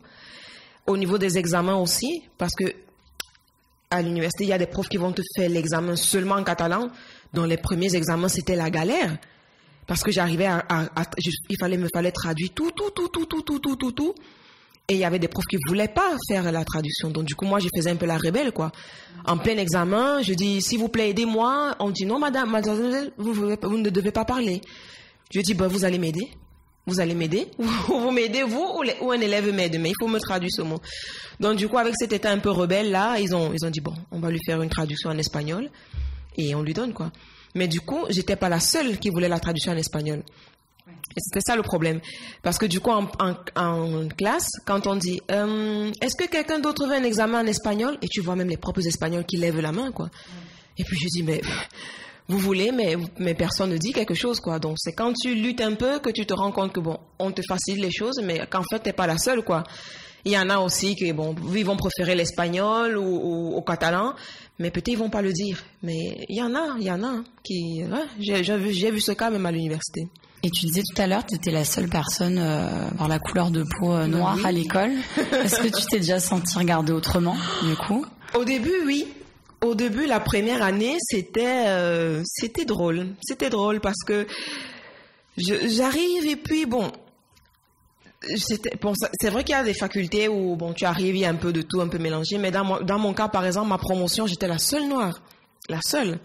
Au 0.87 0.97
niveau 0.97 1.19
des 1.19 1.37
examens 1.37 1.77
aussi, 1.77 2.23
parce 2.39 2.55
que 2.55 2.73
à 3.91 4.03
l'université, 4.03 4.45
il 4.45 4.51
y 4.51 4.53
a 4.53 4.59
des 4.59 4.67
profs 4.67 4.89
qui 4.89 4.99
vont 4.99 5.11
te 5.11 5.23
faire 5.35 5.51
l'examen 5.51 5.97
seulement 5.97 6.37
en 6.37 6.45
catalan. 6.45 6.91
Dans 7.35 7.45
les 7.45 7.57
premiers 7.57 7.97
examens, 7.97 8.29
c'était 8.29 8.55
la 8.55 8.71
galère 8.71 9.19
parce 9.91 10.05
que 10.05 10.13
j'arrivais 10.13 10.47
à, 10.47 10.63
il 11.49 11.57
fallait 11.59 11.77
me 11.77 11.89
fallait 11.93 12.13
traduire 12.13 12.51
tout 12.55 12.71
tout 12.71 12.91
tout 12.91 13.09
tout 13.09 13.27
tout 13.27 13.43
tout 13.43 13.59
tout 13.59 13.75
tout. 13.75 13.91
Tout 13.91 14.15
et 14.87 14.95
il 14.95 15.01
y 15.01 15.05
avait 15.05 15.19
des 15.19 15.27
profs 15.27 15.47
qui 15.47 15.57
voulaient 15.67 15.89
pas 15.89 16.17
faire 16.29 16.53
la 16.53 16.65
traduction. 16.65 17.11
Donc 17.11 17.25
du 17.25 17.35
coup 17.35 17.45
moi 17.45 17.59
je 17.59 17.67
faisais 17.77 17.91
un 17.91 17.97
peu 17.97 18.07
la 18.07 18.17
rebelle 18.17 18.53
quoi. 18.53 18.71
En 19.27 19.37
plein 19.37 19.57
examen 19.57 20.23
je 20.23 20.33
dis 20.35 20.63
s'il 20.63 20.79
vous 20.79 20.91
plaît 20.91 21.11
aidez-moi. 21.11 21.75
On 21.81 21.91
dit 21.91 22.07
non 22.07 22.21
madame 22.21 22.51
mademoiselle 22.51 23.11
vous, 23.19 23.35
ne 23.79 23.91
devez 23.91 24.13
pas 24.13 24.25
parler. 24.25 24.61
Je 25.35 25.41
dis 25.41 25.55
ben 25.55 25.67
vous 25.67 25.85
allez 25.85 25.99
m'aider. 25.99 26.29
Vous 26.87 27.01
allez 27.01 27.17
m'aider. 27.17 27.49
Vous 27.89 28.13
m'aidez 28.13 28.45
vous 28.45 28.83
ou, 29.01 29.11
un 29.11 29.21
élève 29.21 29.53
m'aide. 29.53 29.77
Mais 29.81 29.91
il 29.91 29.95
faut 30.01 30.09
me 30.09 30.21
traduire 30.21 30.53
ce 30.53 30.63
mot. 30.63 30.81
Donc 31.41 31.57
du 31.57 31.67
coup 31.67 31.79
avec 31.79 31.95
cet 31.99 32.13
état 32.13 32.31
un 32.31 32.39
peu 32.39 32.51
rebelle 32.51 32.93
là 32.93 33.19
ils 33.19 33.35
ont 33.35 33.53
ils 33.53 33.67
ont 33.67 33.71
dit 33.71 33.81
bon 33.81 33.95
on 34.13 34.21
va 34.21 34.31
lui 34.31 34.41
faire 34.47 34.63
une 34.63 34.71
traduction 34.71 35.11
en 35.11 35.19
espagnol. 35.19 35.69
Et 36.39 36.55
on 36.55 36.63
lui 36.63 36.75
donne 36.75 36.93
quoi 36.93 37.11
mais 37.55 37.69
du 37.69 37.81
coup, 37.81 38.07
j'étais 38.11 38.37
pas 38.37 38.49
la 38.49 38.61
seule 38.61 38.99
qui 38.99 39.11
voulait 39.11 39.29
la 39.29 39.41
traduction 39.41 39.73
en 39.73 39.77
espagnol. 39.77 40.23
Et 41.17 41.21
c'était 41.21 41.41
ça 41.41 41.57
le 41.57 41.63
problème. 41.63 42.01
Parce 42.43 42.59
que 42.59 42.67
du 42.67 42.81
coup, 42.81 42.91
en, 42.91 43.07
classe, 44.17 44.49
quand 44.65 44.87
on 44.87 44.95
dit 44.95 45.21
euh, 45.31 45.91
Est-ce 46.01 46.15
que 46.15 46.29
quelqu'un 46.29 46.61
d'autre 46.61 46.87
veut 46.87 46.95
un 46.95 47.03
examen 47.03 47.41
en 47.41 47.47
espagnol? 47.47 47.99
Et 48.03 48.09
tu 48.09 48.21
vois 48.21 48.37
même 48.37 48.49
les 48.49 48.57
propres 48.57 48.87
espagnols 48.87 49.25
qui 49.25 49.37
lèvent 49.37 49.61
la 49.61 49.73
main, 49.73 49.91
quoi. 49.91 50.09
Et 50.79 50.85
puis 50.85 50.97
je 50.97 51.07
dis 51.09 51.23
Mais 51.25 51.41
vous 52.29 52.39
voulez, 52.39 52.71
mais, 52.71 52.97
mais 53.19 53.35
personne 53.35 53.71
ne 53.71 53.77
dit 53.77 53.93
quelque 53.93 54.15
chose, 54.15 54.39
quoi. 54.39 54.61
Donc 54.61 54.77
c'est 54.79 54.93
quand 54.93 55.13
tu 55.13 55.35
luttes 55.35 55.61
un 55.61 55.75
peu 55.75 55.99
que 55.99 56.11
tu 56.11 56.27
te 56.27 56.35
rends 56.35 56.53
compte 56.53 56.73
que, 56.73 56.79
bon, 56.79 56.97
on 57.19 57.33
te 57.33 57.43
facilite 57.43 57.83
les 57.83 57.91
choses, 57.91 58.21
mais 58.23 58.47
qu'en 58.49 58.63
fait, 58.63 58.79
t'es 58.79 58.93
pas 58.93 59.09
la 59.09 59.19
seule, 59.19 59.43
quoi. 59.43 59.65
Il 60.25 60.33
y 60.33 60.39
en 60.39 60.49
a 60.49 60.59
aussi 60.59 60.95
qui, 60.95 61.13
bon, 61.13 61.35
ils 61.57 61.65
vont 61.65 61.77
préférer 61.77 62.15
l'espagnol 62.15 62.97
ou, 62.97 63.03
ou, 63.03 63.57
au 63.57 63.63
catalan, 63.63 64.15
mais 64.61 64.71
peut-être 64.71 64.89
ils 64.89 64.99
vont 64.99 65.11
pas 65.11 65.23
le 65.23 65.33
dire. 65.33 65.65
Mais 65.83 66.25
il 66.29 66.37
y 66.37 66.43
en 66.43 66.55
a, 66.55 66.77
il 66.79 66.85
y 66.85 66.91
en 66.91 67.03
a 67.03 67.25
qui, 67.43 67.83
ouais, 67.83 68.05
j'ai 68.21 68.57
vu, 68.57 68.71
vu 68.71 69.01
ce 69.01 69.13
cas 69.13 69.31
même 69.31 69.47
à 69.47 69.51
l'université. 69.51 70.07
Et 70.43 70.51
tu 70.51 70.67
disais 70.67 70.83
tout 70.83 71.03
à 71.03 71.07
l'heure, 71.07 71.25
tu 71.27 71.35
étais 71.35 71.51
la 71.51 71.65
seule 71.65 71.89
personne 71.89 72.39
euh, 72.39 72.89
avoir 72.91 73.09
la 73.09 73.19
couleur 73.19 73.51
de 73.51 73.65
peau 73.79 73.93
euh, 73.93 74.07
noire 74.07 74.39
à 74.45 74.53
l'école. 74.53 74.93
Est-ce 75.33 75.61
que 75.61 75.69
tu 75.69 75.87
t'es 75.91 75.99
déjà 75.99 76.21
senti 76.21 76.57
regarder 76.57 76.93
autrement, 76.93 77.37
du 77.63 77.75
coup? 77.75 78.07
Au 78.35 78.45
début, 78.45 78.73
oui. 78.87 79.07
Au 79.63 79.75
début, 79.75 80.07
la 80.07 80.21
première 80.21 80.63
année, 80.63 80.97
c'était 81.01 81.67
euh, 81.69 82.23
c'était 82.25 82.65
drôle. 82.65 83.09
C'était 83.21 83.51
drôle 83.51 83.81
parce 83.81 84.03
que 84.07 84.27
j'arrive 85.37 86.27
et 86.27 86.37
puis 86.37 86.65
bon, 86.65 86.91
c'est 88.23 89.31
vrai 89.31 89.45
qu'il 89.45 89.55
y 89.55 89.59
a 89.59 89.65
des 89.65 89.75
facultés 89.75 90.29
où 90.29 90.57
bon 90.57 90.73
tu 90.75 90.85
arrives 90.85 91.17
il 91.17 91.21
y 91.21 91.25
a 91.25 91.31
un 91.31 91.37
peu 91.37 91.53
de 91.53 91.63
tout 91.63 91.81
un 91.81 91.89
peu 91.89 91.99
mélangé 91.99 92.37
mais 92.39 92.51
dans 92.51 92.65
mon, 92.65 92.81
dans 92.81 92.99
mon 92.99 93.15
cas 93.15 93.29
par 93.29 93.47
exemple 93.47 93.69
ma 93.69 93.79
promotion 93.79 94.27
j'étais 94.27 94.49
la 94.49 94.59
seule 94.59 94.89
noire. 94.89 95.21
La 95.69 95.81
seule. 95.83 96.19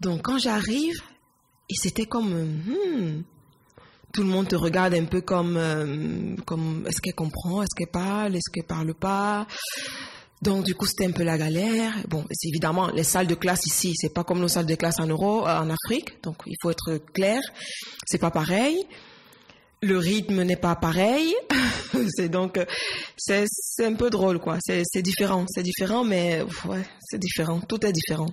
Donc 0.00 0.22
quand 0.22 0.38
j'arrive 0.38 1.00
et 1.70 1.74
c'était 1.74 2.06
comme 2.06 2.34
hmm, 2.34 3.22
tout 4.12 4.22
le 4.22 4.28
monde 4.28 4.48
te 4.48 4.56
regarde 4.56 4.94
un 4.94 5.04
peu 5.04 5.22
comme 5.22 5.56
euh, 5.56 6.36
comme 6.44 6.84
est-ce 6.86 7.00
qu'elle 7.00 7.14
comprend 7.14 7.62
est-ce 7.62 7.74
qu'elle 7.76 7.90
parle 7.90 8.36
est-ce 8.36 8.50
qu'elle 8.52 8.66
parle 8.66 8.94
pas? 8.94 9.46
Donc 10.42 10.64
du 10.64 10.74
coup 10.74 10.84
c'était 10.86 11.06
un 11.06 11.12
peu 11.12 11.22
la 11.22 11.38
galère. 11.38 11.94
Bon 12.08 12.24
évidemment 12.42 12.88
les 12.88 13.04
salles 13.04 13.28
de 13.28 13.34
classe 13.34 13.64
ici 13.66 13.94
c'est 13.96 14.12
pas 14.12 14.24
comme 14.24 14.40
nos 14.40 14.48
salles 14.48 14.66
de 14.66 14.74
classe 14.74 15.00
en 15.00 15.06
Europe 15.06 15.46
en 15.46 15.70
Afrique. 15.70 16.22
Donc 16.22 16.42
il 16.46 16.56
faut 16.60 16.70
être 16.70 16.98
clair. 17.14 17.40
C'est 18.06 18.18
pas 18.18 18.30
pareil 18.30 18.86
le 19.84 19.98
rythme 19.98 20.42
n'est 20.42 20.56
pas 20.56 20.74
pareil. 20.76 21.34
c'est 22.16 22.28
donc 22.28 22.58
c'est 23.16 23.46
un 23.80 23.94
peu 23.94 24.10
drôle 24.10 24.38
quoi. 24.38 24.58
C'est 24.60 25.02
différent, 25.02 25.44
c'est 25.48 25.62
différent, 25.62 26.04
mais 26.04 26.42
ouais, 26.66 26.82
c'est 27.00 27.18
différent. 27.18 27.60
Tout 27.60 27.84
est 27.86 27.92
différent. 27.92 28.30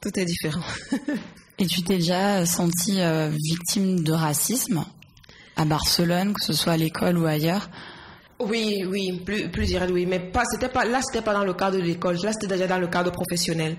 Tout 0.00 0.18
est 0.18 0.24
différent. 0.24 0.62
Et 1.60 1.66
tu 1.66 1.82
t'es 1.82 1.96
déjà 1.96 2.46
senti 2.46 3.00
euh, 3.00 3.30
victime 3.30 4.04
de 4.04 4.12
racisme 4.12 4.84
à 5.56 5.64
Barcelone, 5.64 6.32
que 6.32 6.44
ce 6.44 6.52
soit 6.52 6.74
à 6.74 6.76
l'école 6.76 7.18
ou 7.18 7.26
ailleurs? 7.26 7.68
Oui, 8.38 8.84
oui, 8.86 9.20
plus, 9.24 9.48
plus 9.50 9.76
oui, 9.90 10.06
mais 10.06 10.20
pas, 10.20 10.44
c'était 10.44 10.68
pas, 10.68 10.84
là, 10.84 11.00
c'était 11.02 11.24
pas 11.24 11.32
dans 11.32 11.42
le 11.42 11.54
cadre 11.54 11.76
de 11.78 11.82
l'école, 11.82 12.16
là, 12.22 12.32
c'était 12.32 12.46
déjà 12.46 12.68
dans 12.68 12.78
le 12.78 12.86
cadre 12.86 13.10
professionnel. 13.10 13.76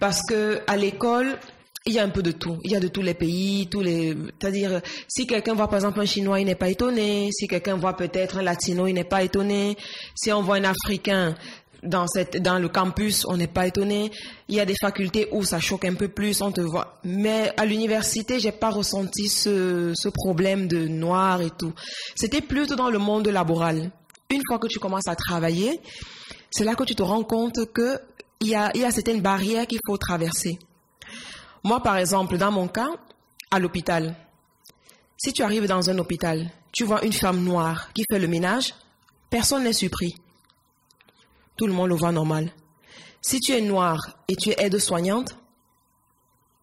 Parce 0.00 0.20
que 0.26 0.60
à 0.66 0.78
l'école, 0.78 1.38
il 1.86 1.92
y 1.92 1.98
a 2.00 2.02
un 2.02 2.08
peu 2.08 2.22
de 2.22 2.32
tout. 2.32 2.58
Il 2.64 2.72
y 2.72 2.76
a 2.76 2.80
de 2.80 2.88
tous 2.88 3.02
les 3.02 3.14
pays, 3.14 3.68
tous 3.68 3.80
les. 3.80 4.16
C'est-à-dire, 4.38 4.80
si 5.06 5.26
quelqu'un 5.26 5.54
voit 5.54 5.68
par 5.68 5.76
exemple 5.76 6.00
un 6.00 6.04
Chinois, 6.04 6.40
il 6.40 6.46
n'est 6.46 6.56
pas 6.56 6.68
étonné. 6.68 7.30
Si 7.32 7.46
quelqu'un 7.46 7.76
voit 7.76 7.96
peut-être 7.96 8.38
un 8.38 8.42
Latino, 8.42 8.86
il 8.88 8.94
n'est 8.94 9.04
pas 9.04 9.22
étonné. 9.22 9.76
Si 10.14 10.32
on 10.32 10.42
voit 10.42 10.56
un 10.56 10.64
Africain 10.64 11.36
dans 11.84 12.08
cette 12.08 12.42
dans 12.42 12.58
le 12.58 12.68
campus, 12.68 13.24
on 13.28 13.36
n'est 13.36 13.46
pas 13.46 13.68
étonné. 13.68 14.10
Il 14.48 14.56
y 14.56 14.60
a 14.60 14.64
des 14.64 14.74
facultés 14.80 15.28
où 15.30 15.44
ça 15.44 15.60
choque 15.60 15.84
un 15.84 15.94
peu 15.94 16.08
plus, 16.08 16.40
on 16.40 16.50
te 16.50 16.60
voit. 16.60 16.98
Mais 17.04 17.52
à 17.56 17.64
l'université, 17.64 18.40
j'ai 18.40 18.52
pas 18.52 18.70
ressenti 18.70 19.28
ce 19.28 19.92
ce 19.94 20.08
problème 20.08 20.66
de 20.66 20.88
noir 20.88 21.40
et 21.40 21.50
tout. 21.50 21.72
C'était 22.16 22.40
plutôt 22.40 22.74
dans 22.74 22.90
le 22.90 22.98
monde 22.98 23.28
laboral. 23.28 23.92
Une 24.28 24.42
fois 24.48 24.58
que 24.58 24.66
tu 24.66 24.80
commences 24.80 25.06
à 25.06 25.14
travailler, 25.14 25.80
c'est 26.50 26.64
là 26.64 26.74
que 26.74 26.82
tu 26.82 26.96
te 26.96 27.02
rends 27.04 27.22
compte 27.22 27.72
que 27.72 28.00
il 28.40 28.48
y 28.48 28.56
a 28.56 28.72
il 28.74 28.80
y 28.80 28.84
a 28.84 28.90
certaines 28.90 29.20
barrières 29.20 29.68
qu'il 29.68 29.78
faut 29.86 29.96
traverser. 29.98 30.58
Moi, 31.66 31.82
par 31.82 31.96
exemple, 31.96 32.38
dans 32.38 32.52
mon 32.52 32.68
cas, 32.68 32.90
à 33.50 33.58
l'hôpital, 33.58 34.14
si 35.16 35.32
tu 35.32 35.42
arrives 35.42 35.66
dans 35.66 35.90
un 35.90 35.98
hôpital, 35.98 36.48
tu 36.70 36.84
vois 36.84 37.04
une 37.04 37.12
femme 37.12 37.42
noire 37.42 37.92
qui 37.92 38.04
fait 38.08 38.20
le 38.20 38.28
ménage, 38.28 38.72
personne 39.30 39.64
n'est 39.64 39.72
surpris. 39.72 40.14
Tout 41.56 41.66
le 41.66 41.72
monde 41.72 41.88
le 41.88 41.96
voit 41.96 42.12
normal. 42.12 42.52
Si 43.20 43.40
tu 43.40 43.50
es 43.50 43.60
noire 43.60 43.98
et 44.28 44.36
tu 44.36 44.50
es 44.50 44.54
aide-soignante, 44.58 45.36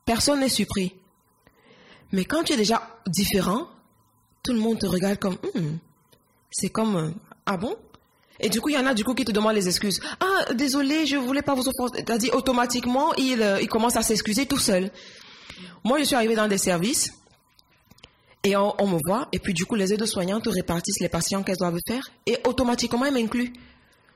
personne 0.05 0.39
n'est 0.39 0.48
surpris. 0.48 0.95
Mais 2.13 2.24
quand 2.24 2.45
tu 2.45 2.53
es 2.53 2.57
déjà 2.57 2.81
différent, 3.05 3.67
tout 4.41 4.53
le 4.53 4.60
monde 4.60 4.79
te 4.79 4.86
regarde 4.86 5.19
comme, 5.19 5.36
hmm, 5.53 5.79
c'est 6.50 6.69
comme, 6.69 6.95
euh, 6.95 7.12
ah 7.45 7.57
bon? 7.57 7.75
Et 8.39 8.49
du 8.49 8.61
coup, 8.61 8.69
il 8.69 8.75
y 8.75 8.77
en 8.77 8.85
a 8.85 8.93
du 8.93 9.03
coup 9.03 9.13
qui 9.13 9.25
te 9.25 9.31
demandent 9.31 9.55
les 9.55 9.67
excuses. 9.67 9.99
Ah, 10.19 10.53
désolé, 10.53 11.05
je 11.05 11.17
voulais 11.17 11.41
pas 11.41 11.53
vous 11.53 11.67
offenser. 11.67 12.03
T'as 12.03 12.17
dit 12.17 12.29
automatiquement, 12.31 13.13
il, 13.15 13.41
euh, 13.41 13.61
il 13.61 13.67
commence 13.67 13.95
à 13.95 14.01
s'excuser 14.01 14.45
tout 14.45 14.57
seul. 14.57 14.91
Moi, 15.83 15.99
je 15.99 16.03
suis 16.03 16.15
arrivée 16.15 16.35
dans 16.35 16.47
des 16.47 16.57
services 16.57 17.11
et 18.43 18.57
on, 18.57 18.87
me 18.87 18.99
voit 19.05 19.29
et 19.31 19.39
puis 19.39 19.53
du 19.53 19.65
coup, 19.65 19.75
les 19.75 19.93
aides-soignantes 19.93 20.47
répartissent 20.47 20.99
les 20.99 21.09
patients 21.09 21.43
qu'elles 21.43 21.57
doivent 21.57 21.79
faire 21.87 22.03
et 22.25 22.37
automatiquement, 22.45 23.05
elles 23.05 23.13
m'incluent. 23.13 23.53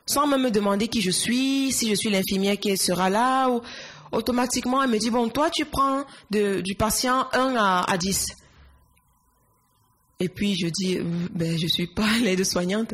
Sans 0.06 0.26
même 0.26 0.42
me 0.42 0.52
demander 0.52 0.88
qui 0.88 1.02
je 1.02 1.12
suis, 1.12 1.72
si 1.72 1.90
je 1.90 1.96
suis 1.96 2.10
l'infirmière 2.10 2.58
qui 2.58 2.76
sera 2.78 3.10
là 3.10 3.50
ou 3.50 3.62
automatiquement, 4.12 4.82
elle 4.82 4.90
me 4.90 4.98
dit, 4.98 5.10
bon, 5.10 5.28
toi, 5.30 5.50
tu 5.50 5.66
prends 5.66 6.06
du 6.32 6.76
patient 6.78 7.28
1 7.34 7.56
à, 7.58 7.84
à 7.84 7.98
10. 7.98 8.28
Et 10.20 10.30
puis, 10.30 10.56
je 10.56 10.68
dis, 10.68 10.98
ben, 11.32 11.58
je 11.58 11.68
suis 11.68 11.88
pas 11.88 12.08
l'aide-soignante. 12.24 12.94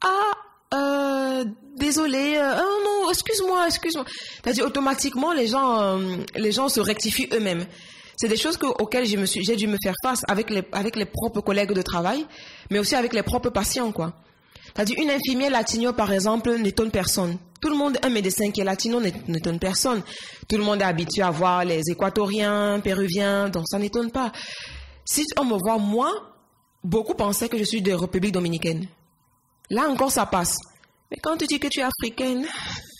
Ah, 0.00 0.32
euh, 0.74 1.44
désolé, 1.76 2.36
euh, 2.36 2.60
oh 2.60 2.82
non, 2.84 3.10
excuse-moi, 3.10 3.66
excuse-moi. 3.66 4.04
C'est-à-dire, 4.42 4.66
automatiquement, 4.66 5.32
les 5.32 5.46
gens, 5.46 5.80
euh, 5.80 6.16
les 6.36 6.52
gens 6.52 6.68
se 6.68 6.80
rectifient 6.80 7.28
eux-mêmes. 7.32 7.66
C'est 8.16 8.28
des 8.28 8.36
choses 8.36 8.56
que, 8.56 8.66
auxquelles 8.66 9.06
j'ai 9.06 9.56
dû 9.56 9.66
me 9.66 9.76
faire 9.82 9.94
face 10.02 10.22
avec 10.28 10.50
les, 10.50 10.62
avec 10.72 10.96
les 10.96 11.04
propres 11.04 11.40
collègues 11.40 11.72
de 11.72 11.82
travail, 11.82 12.26
mais 12.70 12.78
aussi 12.78 12.96
avec 12.96 13.12
les 13.12 13.22
propres 13.22 13.50
patients, 13.50 13.92
quoi. 13.92 14.12
C'est-à-dire, 14.74 14.98
une 15.00 15.10
infirmière 15.10 15.50
latino, 15.50 15.92
par 15.92 16.12
exemple, 16.12 16.56
n'étonne 16.58 16.90
personne. 16.90 17.38
Tout 17.60 17.70
le 17.70 17.76
monde, 17.76 17.98
un 18.02 18.10
médecin 18.10 18.50
qui 18.50 18.60
est 18.60 18.64
latino 18.64 19.00
n'étonne 19.00 19.58
personne. 19.58 20.02
Tout 20.48 20.56
le 20.56 20.64
monde 20.64 20.80
est 20.80 20.84
habitué 20.84 21.22
à 21.22 21.30
voir 21.30 21.64
les 21.64 21.82
équatoriens, 21.90 22.78
péruviens, 22.80 23.48
donc 23.48 23.64
ça 23.68 23.78
n'étonne 23.78 24.10
pas. 24.10 24.32
Si 25.04 25.24
on 25.40 25.44
me 25.44 25.56
voit, 25.56 25.78
moi, 25.78 26.12
beaucoup 26.84 27.14
pensaient 27.14 27.48
que 27.48 27.58
je 27.58 27.64
suis 27.64 27.82
de 27.82 27.92
République 27.92 28.32
dominicaine. 28.32 28.86
Là 29.70 29.88
encore, 29.88 30.10
ça 30.10 30.26
passe. 30.26 30.56
Mais 31.10 31.18
quand 31.22 31.36
tu 31.36 31.46
dis 31.46 31.58
que 31.58 31.68
tu 31.68 31.80
es 31.80 31.82
africaine, 31.82 32.46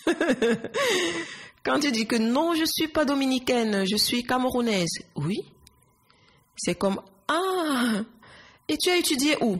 quand 1.63 1.79
tu 1.79 1.91
dis 1.91 2.05
que 2.07 2.15
non, 2.15 2.53
je 2.55 2.65
suis 2.65 2.87
pas 2.87 3.05
dominicaine, 3.05 3.85
je 3.85 3.97
suis 3.97 4.23
camerounaise, 4.23 4.89
oui, 5.15 5.37
c'est 6.55 6.75
comme, 6.75 7.01
ah, 7.27 8.01
et 8.67 8.77
tu 8.77 8.89
as 8.89 8.97
étudié 8.97 9.35
où? 9.41 9.57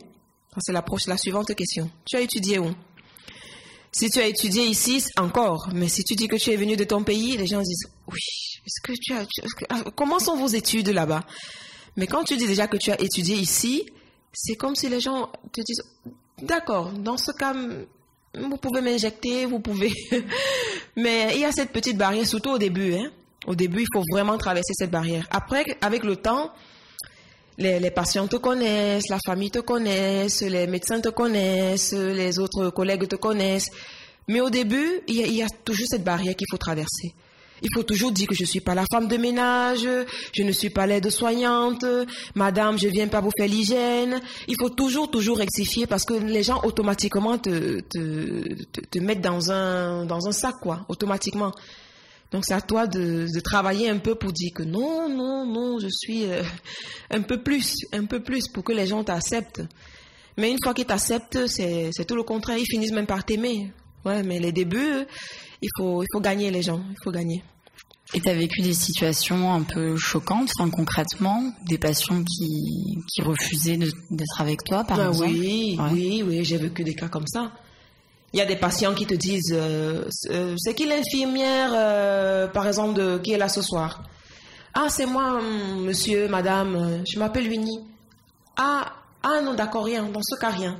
C'est 0.59 0.73
la, 0.73 0.83
la 1.07 1.17
suivante 1.17 1.53
question. 1.55 1.89
Tu 2.05 2.17
as 2.17 2.21
étudié 2.21 2.59
où? 2.59 2.73
Si 3.91 4.09
tu 4.09 4.19
as 4.19 4.27
étudié 4.27 4.65
ici, 4.65 5.03
encore. 5.17 5.69
Mais 5.73 5.87
si 5.87 6.03
tu 6.03 6.15
dis 6.15 6.27
que 6.27 6.35
tu 6.35 6.51
es 6.51 6.55
venu 6.55 6.75
de 6.75 6.83
ton 6.83 7.03
pays, 7.03 7.37
les 7.37 7.47
gens 7.47 7.61
disent, 7.61 7.87
oui, 8.07 8.19
est-ce 8.65 8.81
que 8.83 8.93
tu 8.99 9.13
as, 9.13 9.25
ah, 9.69 9.83
comment 9.95 10.19
sont 10.19 10.35
vos 10.35 10.47
études 10.47 10.89
là-bas? 10.89 11.25
Mais 11.95 12.07
quand 12.07 12.23
tu 12.23 12.37
dis 12.37 12.45
déjà 12.45 12.67
que 12.67 12.77
tu 12.77 12.91
as 12.91 13.01
étudié 13.01 13.35
ici, 13.35 13.85
c'est 14.33 14.55
comme 14.55 14.75
si 14.75 14.89
les 14.89 14.99
gens 14.99 15.31
te 15.51 15.61
disent, 15.61 15.83
d'accord, 16.43 16.91
dans 16.91 17.17
ce 17.17 17.31
cas, 17.31 17.53
vous 18.33 18.57
pouvez 18.57 18.81
m'injecter, 18.81 19.45
vous 19.45 19.59
pouvez. 19.59 19.91
Mais 20.95 21.31
il 21.33 21.41
y 21.41 21.45
a 21.45 21.51
cette 21.51 21.71
petite 21.71 21.97
barrière, 21.97 22.27
surtout 22.27 22.51
au 22.51 22.57
début. 22.57 22.93
Hein. 22.93 23.11
Au 23.47 23.55
début, 23.55 23.81
il 23.81 23.87
faut 23.93 24.03
vraiment 24.11 24.37
traverser 24.37 24.73
cette 24.73 24.91
barrière. 24.91 25.25
Après, 25.31 25.65
avec 25.81 26.03
le 26.03 26.17
temps, 26.17 26.51
les, 27.57 27.91
patients 27.91 28.27
te 28.27 28.37
connaissent, 28.37 29.09
la 29.09 29.19
famille 29.25 29.51
te 29.51 29.59
connaisse, 29.59 30.41
les 30.41 30.67
médecins 30.67 31.01
te 31.01 31.09
connaissent, 31.09 31.93
les 31.93 32.39
autres 32.39 32.69
collègues 32.69 33.07
te 33.07 33.15
connaissent. 33.15 33.69
Mais 34.27 34.41
au 34.41 34.49
début, 34.49 35.01
il 35.07 35.33
y 35.33 35.41
a, 35.41 35.47
toujours 35.65 35.87
cette 35.89 36.03
barrière 36.03 36.35
qu'il 36.35 36.47
faut 36.51 36.57
traverser. 36.57 37.13
Il 37.61 37.69
faut 37.73 37.83
toujours 37.83 38.11
dire 38.11 38.27
que 38.27 38.35
je 38.35 38.45
suis 38.45 38.61
pas 38.61 38.75
la 38.75 38.85
femme 38.91 39.07
de 39.07 39.17
ménage, 39.17 39.87
je 40.33 40.43
ne 40.43 40.51
suis 40.51 40.69
pas 40.69 40.85
l'aide-soignante, 40.85 41.85
madame, 42.35 42.77
je 42.77 42.87
viens 42.87 43.07
pas 43.07 43.21
vous 43.21 43.31
faire 43.37 43.47
l'hygiène. 43.47 44.21
Il 44.47 44.55
faut 44.59 44.69
toujours, 44.69 45.09
toujours 45.09 45.37
rectifier 45.37 45.87
parce 45.87 46.05
que 46.05 46.13
les 46.13 46.43
gens 46.43 46.61
automatiquement 46.63 47.37
te, 47.37 47.79
te, 47.81 48.63
te, 48.63 48.99
mettent 48.99 49.21
dans 49.21 49.51
un, 49.51 50.05
dans 50.05 50.27
un 50.27 50.31
sac, 50.31 50.55
quoi, 50.61 50.85
automatiquement. 50.89 51.51
Donc 52.31 52.45
c'est 52.45 52.53
à 52.53 52.61
toi 52.61 52.85
de, 52.85 53.27
de, 53.33 53.39
travailler 53.39 53.89
un 53.89 53.97
peu 53.97 54.13
pour 54.15 54.31
dire 54.31 54.51
que 54.53 54.63
non, 54.63 55.09
non, 55.09 55.45
non, 55.47 55.79
je 55.79 55.87
suis 55.89 56.25
euh, 56.25 56.43
un 57.09 57.21
peu 57.21 57.41
plus, 57.41 57.73
un 57.91 58.05
peu 58.05 58.21
plus 58.21 58.47
pour 58.47 58.63
que 58.63 58.71
les 58.71 58.85
gens 58.85 59.03
t'acceptent. 59.03 59.61
Mais 60.37 60.51
une 60.51 60.57
fois 60.63 60.73
qu'ils 60.73 60.85
t'acceptent, 60.85 61.47
c'est 61.47 62.05
tout 62.07 62.15
le 62.15 62.23
contraire. 62.23 62.57
Ils 62.57 62.65
finissent 62.65 62.93
même 62.93 63.07
par 63.07 63.25
t'aimer. 63.25 63.71
Ouais, 64.05 64.23
mais 64.23 64.39
les 64.39 64.51
débuts, 64.51 65.05
il 65.61 65.69
faut, 65.77 66.03
il 66.03 66.07
faut 66.11 66.21
gagner 66.21 66.51
les 66.51 66.61
gens. 66.61 66.81
Il 66.89 66.97
faut 67.03 67.11
gagner. 67.11 67.43
Et 68.13 68.21
tu 68.21 68.29
as 68.29 68.33
vécu 68.33 68.61
des 68.61 68.73
situations 68.73 69.53
un 69.53 69.61
peu 69.61 69.95
choquantes, 69.95 70.49
enfin, 70.57 70.69
concrètement, 70.71 71.43
des 71.67 71.77
patients 71.77 72.23
qui, 72.23 72.97
qui 73.07 73.21
refusaient 73.21 73.77
d'être 73.77 74.41
avec 74.41 74.63
toi, 74.63 74.83
par 74.83 74.97
ben 74.97 75.09
exemple? 75.09 75.31
Oui, 75.31 75.77
oui, 75.91 76.23
oui, 76.25 76.43
j'ai 76.43 76.57
vécu 76.57 76.83
des 76.83 76.95
cas 76.95 77.07
comme 77.07 77.27
ça. 77.27 77.51
Il 78.33 78.39
y 78.39 78.41
a 78.41 78.45
des 78.45 78.55
patients 78.55 78.95
qui 78.95 79.05
te 79.05 79.13
disent, 79.13 79.53
euh, 79.53 80.05
euh, 80.31 80.55
c'est 80.57 80.73
qui 80.73 80.87
l'infirmière, 80.87 81.71
euh, 81.73 82.47
par 82.47 82.67
exemple, 82.67 82.93
de, 82.93 83.17
qui 83.19 83.31
est 83.31 83.37
là 83.37 83.47
ce 83.47 83.61
soir? 83.61 84.03
Ah, 84.73 84.87
c'est 84.89 85.05
moi, 85.05 85.39
hum, 85.39 85.85
monsieur, 85.85 86.27
madame, 86.27 87.03
je 87.11 87.19
m'appelle 87.19 87.47
Winnie. 87.47 87.79
Ah, 88.57 88.91
ah 89.21 89.41
non, 89.43 89.53
d'accord, 89.53 89.85
rien, 89.85 90.03
dans 90.03 90.21
ce 90.23 90.39
cas, 90.39 90.49
rien. 90.49 90.79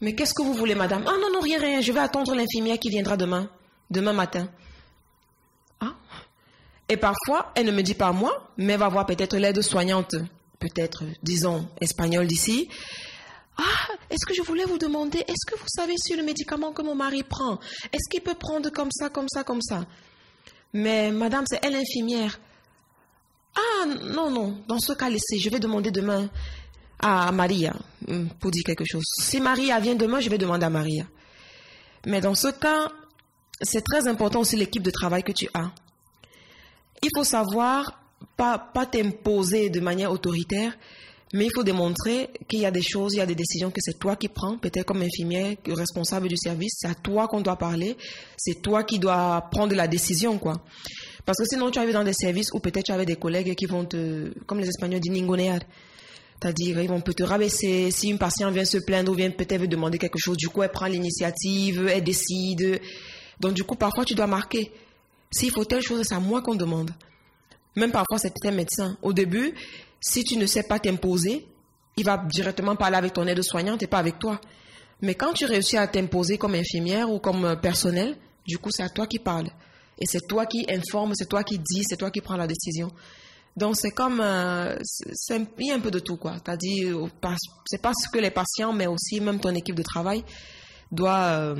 Mais 0.00 0.14
qu'est-ce 0.14 0.32
que 0.34 0.42
vous 0.42 0.54
voulez, 0.54 0.74
madame? 0.74 1.04
Ah 1.06 1.14
non, 1.20 1.30
non, 1.32 1.40
rien, 1.40 1.58
rien, 1.58 1.80
je 1.80 1.92
vais 1.92 2.00
attendre 2.00 2.34
l'infirmière 2.34 2.78
qui 2.78 2.88
viendra 2.88 3.16
demain, 3.16 3.50
demain 3.90 4.12
matin. 4.12 4.48
Ah. 5.80 5.94
Et 6.88 6.96
parfois, 6.96 7.52
elle 7.54 7.66
ne 7.66 7.72
me 7.72 7.82
dit 7.82 7.94
pas 7.94 8.12
moi, 8.12 8.50
mais 8.56 8.76
va 8.76 8.88
voir 8.88 9.06
peut-être 9.06 9.36
l'aide 9.36 9.60
soignante, 9.60 10.16
peut-être, 10.58 11.04
disons, 11.22 11.68
espagnole 11.80 12.26
d'ici. 12.26 12.68
Ah, 13.58 13.92
est-ce 14.08 14.24
que 14.26 14.34
je 14.34 14.42
voulais 14.42 14.64
vous 14.64 14.78
demander, 14.78 15.18
est-ce 15.18 15.46
que 15.46 15.58
vous 15.58 15.68
savez 15.68 15.94
si 15.98 16.16
le 16.16 16.22
médicament 16.22 16.72
que 16.72 16.80
mon 16.80 16.94
mari 16.94 17.22
prend, 17.22 17.58
est-ce 17.92 18.08
qu'il 18.10 18.22
peut 18.22 18.34
prendre 18.34 18.70
comme 18.70 18.90
ça, 18.90 19.10
comme 19.10 19.28
ça, 19.28 19.44
comme 19.44 19.60
ça? 19.60 19.84
Mais 20.72 21.10
madame, 21.10 21.44
c'est 21.46 21.60
elle 21.62 21.76
infirmière. 21.76 22.40
Ah, 23.54 23.86
non, 23.86 24.30
non, 24.30 24.62
dans 24.66 24.78
ce 24.78 24.92
cas, 24.92 25.10
laissez, 25.10 25.38
je 25.38 25.50
vais 25.50 25.58
demander 25.58 25.90
demain 25.90 26.30
à 27.00 27.32
Maria 27.32 27.74
hmm, 28.06 28.26
pour 28.38 28.50
dire 28.50 28.62
quelque 28.64 28.84
chose. 28.84 29.04
Si 29.20 29.40
Maria 29.40 29.80
vient 29.80 29.94
demain, 29.94 30.20
je 30.20 30.28
vais 30.28 30.38
demander 30.38 30.66
à 30.66 30.70
Maria. 30.70 31.06
Mais 32.06 32.20
dans 32.20 32.34
ce 32.34 32.48
cas, 32.48 32.90
c'est 33.60 33.82
très 33.82 34.06
important 34.08 34.40
aussi 34.40 34.56
l'équipe 34.56 34.82
de 34.82 34.90
travail 34.90 35.22
que 35.22 35.32
tu 35.32 35.48
as. 35.54 35.70
Il 37.02 37.10
faut 37.14 37.24
savoir, 37.24 38.00
pas, 38.36 38.58
pas 38.58 38.86
t'imposer 38.86 39.70
de 39.70 39.80
manière 39.80 40.12
autoritaire, 40.12 40.76
mais 41.32 41.46
il 41.46 41.50
faut 41.54 41.62
démontrer 41.62 42.28
qu'il 42.48 42.60
y 42.60 42.66
a 42.66 42.70
des 42.70 42.82
choses, 42.82 43.14
il 43.14 43.18
y 43.18 43.20
a 43.20 43.26
des 43.26 43.34
décisions 43.34 43.70
que 43.70 43.80
c'est 43.80 43.98
toi 43.98 44.16
qui 44.16 44.28
prends, 44.28 44.58
peut-être 44.58 44.84
comme 44.84 45.02
infirmière, 45.02 45.56
responsable 45.68 46.28
du 46.28 46.36
service, 46.36 46.72
c'est 46.78 46.88
à 46.88 46.94
toi 46.94 47.28
qu'on 47.28 47.40
doit 47.40 47.56
parler, 47.56 47.96
c'est 48.36 48.60
toi 48.60 48.82
qui 48.82 48.98
dois 48.98 49.48
prendre 49.50 49.74
la 49.74 49.86
décision, 49.86 50.38
quoi. 50.38 50.60
Parce 51.24 51.38
que 51.38 51.44
sinon, 51.44 51.70
tu 51.70 51.78
arrives 51.78 51.92
dans 51.92 52.02
des 52.02 52.14
services 52.14 52.48
où 52.52 52.58
peut-être 52.58 52.86
tu 52.86 52.92
avais 52.92 53.06
des 53.06 53.16
collègues 53.16 53.54
qui 53.54 53.66
vont 53.66 53.84
te, 53.84 54.32
comme 54.46 54.58
les 54.58 54.68
Espagnols 54.68 55.00
disent, 55.00 55.12
ningonear. 55.12 55.60
C'est-à-dire, 56.40 56.82
vont 56.88 57.00
peut 57.00 57.12
te 57.12 57.22
rabaisser. 57.22 57.90
Si 57.90 58.08
une 58.08 58.18
patiente 58.18 58.54
vient 58.54 58.64
se 58.64 58.78
plaindre 58.78 59.12
ou 59.12 59.14
vient 59.14 59.30
peut-être 59.30 59.66
demander 59.66 59.98
quelque 59.98 60.18
chose, 60.18 60.36
du 60.36 60.48
coup, 60.48 60.62
elle 60.62 60.70
prend 60.70 60.86
l'initiative, 60.86 61.86
elle 61.92 62.02
décide. 62.02 62.80
Donc, 63.38 63.54
du 63.54 63.62
coup, 63.64 63.76
parfois, 63.76 64.04
tu 64.04 64.14
dois 64.14 64.26
marquer. 64.26 64.72
S'il 65.30 65.50
faut 65.50 65.64
telle 65.64 65.82
chose, 65.82 66.02
c'est 66.06 66.14
à 66.14 66.20
moi 66.20 66.40
qu'on 66.40 66.54
demande. 66.54 66.90
Même 67.76 67.92
parfois, 67.92 68.18
c'est 68.18 68.32
un 68.44 68.50
médecin. 68.52 68.96
Au 69.02 69.12
début, 69.12 69.54
si 70.00 70.24
tu 70.24 70.36
ne 70.36 70.46
sais 70.46 70.62
pas 70.62 70.78
t'imposer, 70.78 71.46
il 71.96 72.04
va 72.04 72.16
directement 72.32 72.74
parler 72.74 72.96
avec 72.96 73.12
ton 73.12 73.26
aide-soignante 73.26 73.82
et 73.82 73.86
pas 73.86 73.98
avec 73.98 74.18
toi. 74.18 74.40
Mais 75.02 75.14
quand 75.14 75.32
tu 75.32 75.44
réussis 75.44 75.76
à 75.76 75.86
t'imposer 75.86 76.38
comme 76.38 76.54
infirmière 76.54 77.10
ou 77.10 77.18
comme 77.18 77.44
euh, 77.44 77.56
personnel, 77.56 78.16
du 78.46 78.58
coup, 78.58 78.70
c'est 78.70 78.82
à 78.82 78.88
toi 78.88 79.06
qui 79.06 79.18
parle. 79.18 79.48
Et 79.98 80.06
c'est 80.06 80.26
toi 80.26 80.46
qui 80.46 80.66
informe, 80.70 81.12
c'est 81.14 81.28
toi 81.28 81.44
qui 81.44 81.58
dis, 81.58 81.82
c'est 81.84 81.96
toi 81.96 82.10
qui 82.10 82.20
prends 82.20 82.36
la 82.36 82.46
décision. 82.46 82.90
Donc, 83.56 83.76
c'est 83.76 83.90
comme, 83.90 84.20
euh, 84.20 84.76
il 85.58 85.66
y 85.66 85.70
a 85.70 85.74
un 85.74 85.80
peu 85.80 85.90
de 85.90 85.98
tout, 85.98 86.16
quoi. 86.16 86.36
T'as 86.42 86.56
dit, 86.56 86.84
euh, 86.84 87.06
c'est 87.66 87.82
pas 87.82 87.92
ce 87.94 88.08
que 88.08 88.18
les 88.18 88.30
patients, 88.30 88.72
mais 88.72 88.86
aussi 88.86 89.20
même 89.20 89.40
ton 89.40 89.54
équipe 89.54 89.74
de 89.74 89.82
travail 89.82 90.24
doit, 90.90 91.54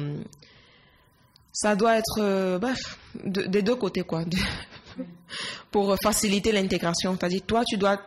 ça 1.52 1.76
doit 1.76 1.96
être, 1.96 2.58
bref, 2.58 2.98
des 3.24 3.62
deux 3.62 3.76
côtés, 3.76 4.02
quoi. 4.02 4.24
pour 5.70 5.96
faciliter 6.02 6.52
l'intégration. 6.52 7.16
C'est-à-dire, 7.18 7.42
toi, 7.46 7.64
tu 7.64 7.76
dois 7.76 8.00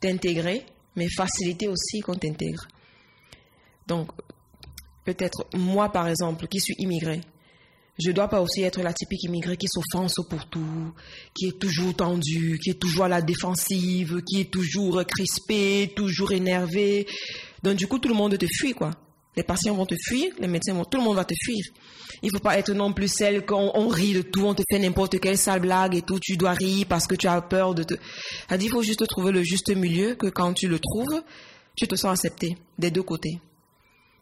t'intégrer, 0.00 0.66
mais 0.96 1.08
faciliter 1.08 1.68
aussi 1.68 2.00
qu'on 2.00 2.14
t'intègre. 2.14 2.66
Donc, 3.86 4.10
peut-être 5.04 5.46
moi, 5.54 5.90
par 5.90 6.08
exemple, 6.08 6.46
qui 6.48 6.60
suis 6.60 6.74
immigré, 6.78 7.20
je 7.98 8.10
dois 8.10 8.28
pas 8.28 8.40
aussi 8.40 8.62
être 8.62 8.80
la 8.80 8.92
typique 8.92 9.24
immigrée 9.24 9.56
qui 9.56 9.66
s'offense 9.68 10.14
pour 10.28 10.46
tout, 10.46 10.92
qui 11.34 11.48
est 11.48 11.58
toujours 11.58 11.94
tendue, 11.94 12.58
qui 12.62 12.70
est 12.70 12.80
toujours 12.80 13.04
à 13.04 13.08
la 13.08 13.20
défensive, 13.20 14.22
qui 14.26 14.40
est 14.40 14.50
toujours 14.50 15.04
crispée, 15.04 15.92
toujours 15.94 16.32
énervée. 16.32 17.06
Donc, 17.62 17.76
du 17.76 17.86
coup, 17.86 17.98
tout 17.98 18.08
le 18.08 18.14
monde 18.14 18.36
te 18.38 18.46
fuit, 18.46 18.72
quoi. 18.72 18.90
Les 19.36 19.42
patients 19.42 19.74
vont 19.74 19.86
te 19.86 19.94
fuir, 19.94 20.32
les 20.40 20.48
médecins 20.48 20.74
vont, 20.74 20.84
tout 20.84 20.98
le 20.98 21.04
monde 21.04 21.16
va 21.16 21.24
te 21.24 21.34
fuir. 21.42 21.64
Il 22.22 22.30
faut 22.30 22.38
pas 22.38 22.58
être 22.58 22.72
non 22.72 22.92
plus 22.92 23.08
celle 23.08 23.46
qu'on 23.46 23.70
on 23.74 23.88
rit 23.88 24.12
de 24.12 24.22
tout, 24.22 24.44
on 24.44 24.54
te 24.54 24.62
fait 24.70 24.78
n'importe 24.78 25.18
quelle 25.20 25.38
sale 25.38 25.60
blague 25.60 25.94
et 25.96 26.02
tout, 26.02 26.18
tu 26.20 26.36
dois 26.36 26.52
rire 26.52 26.86
parce 26.88 27.06
que 27.06 27.14
tu 27.14 27.26
as 27.26 27.40
peur 27.40 27.74
de 27.74 27.82
te. 27.82 27.94
Il 28.50 28.68
faut 28.68 28.82
juste 28.82 29.06
trouver 29.06 29.32
le 29.32 29.42
juste 29.42 29.74
milieu 29.74 30.14
que 30.16 30.26
quand 30.26 30.52
tu 30.52 30.68
le 30.68 30.78
trouves, 30.78 31.22
tu 31.76 31.88
te 31.88 31.94
sens 31.96 32.12
accepté 32.12 32.58
des 32.78 32.90
deux 32.90 33.02
côtés. 33.02 33.40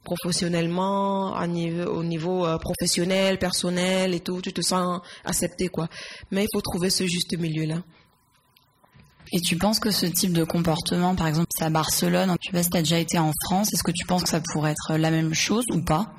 Professionnellement, 0.04 1.34
au 1.34 2.02
niveau 2.02 2.46
euh, 2.46 2.58
professionnel, 2.58 3.38
personnel 3.38 4.14
et 4.14 4.20
tout, 4.20 4.40
tu 4.40 4.52
te 4.52 4.62
sens 4.62 5.00
accepté 5.24 5.68
quoi. 5.68 5.88
Mais 6.30 6.44
il 6.44 6.48
faut 6.52 6.62
trouver 6.62 6.90
ce 6.90 7.06
juste 7.06 7.36
milieu 7.38 7.66
là. 7.66 7.82
Et 9.32 9.40
tu 9.40 9.56
penses 9.56 9.78
que 9.78 9.90
ce 9.90 10.06
type 10.06 10.32
de 10.32 10.42
comportement, 10.42 11.14
par 11.14 11.28
exemple, 11.28 11.48
c'est 11.56 11.64
à 11.64 11.70
Barcelone, 11.70 12.34
tu 12.40 12.50
sais 12.50 12.62
si 12.64 12.70
tu 12.70 12.76
as 12.78 12.82
déjà 12.82 12.98
été 12.98 13.18
en 13.18 13.30
France, 13.44 13.72
est-ce 13.72 13.84
que 13.84 13.92
tu 13.92 14.04
penses 14.04 14.24
que 14.24 14.28
ça 14.28 14.40
pourrait 14.40 14.72
être 14.72 14.96
la 14.96 15.10
même 15.10 15.34
chose 15.34 15.64
ou 15.70 15.82
pas? 15.82 16.12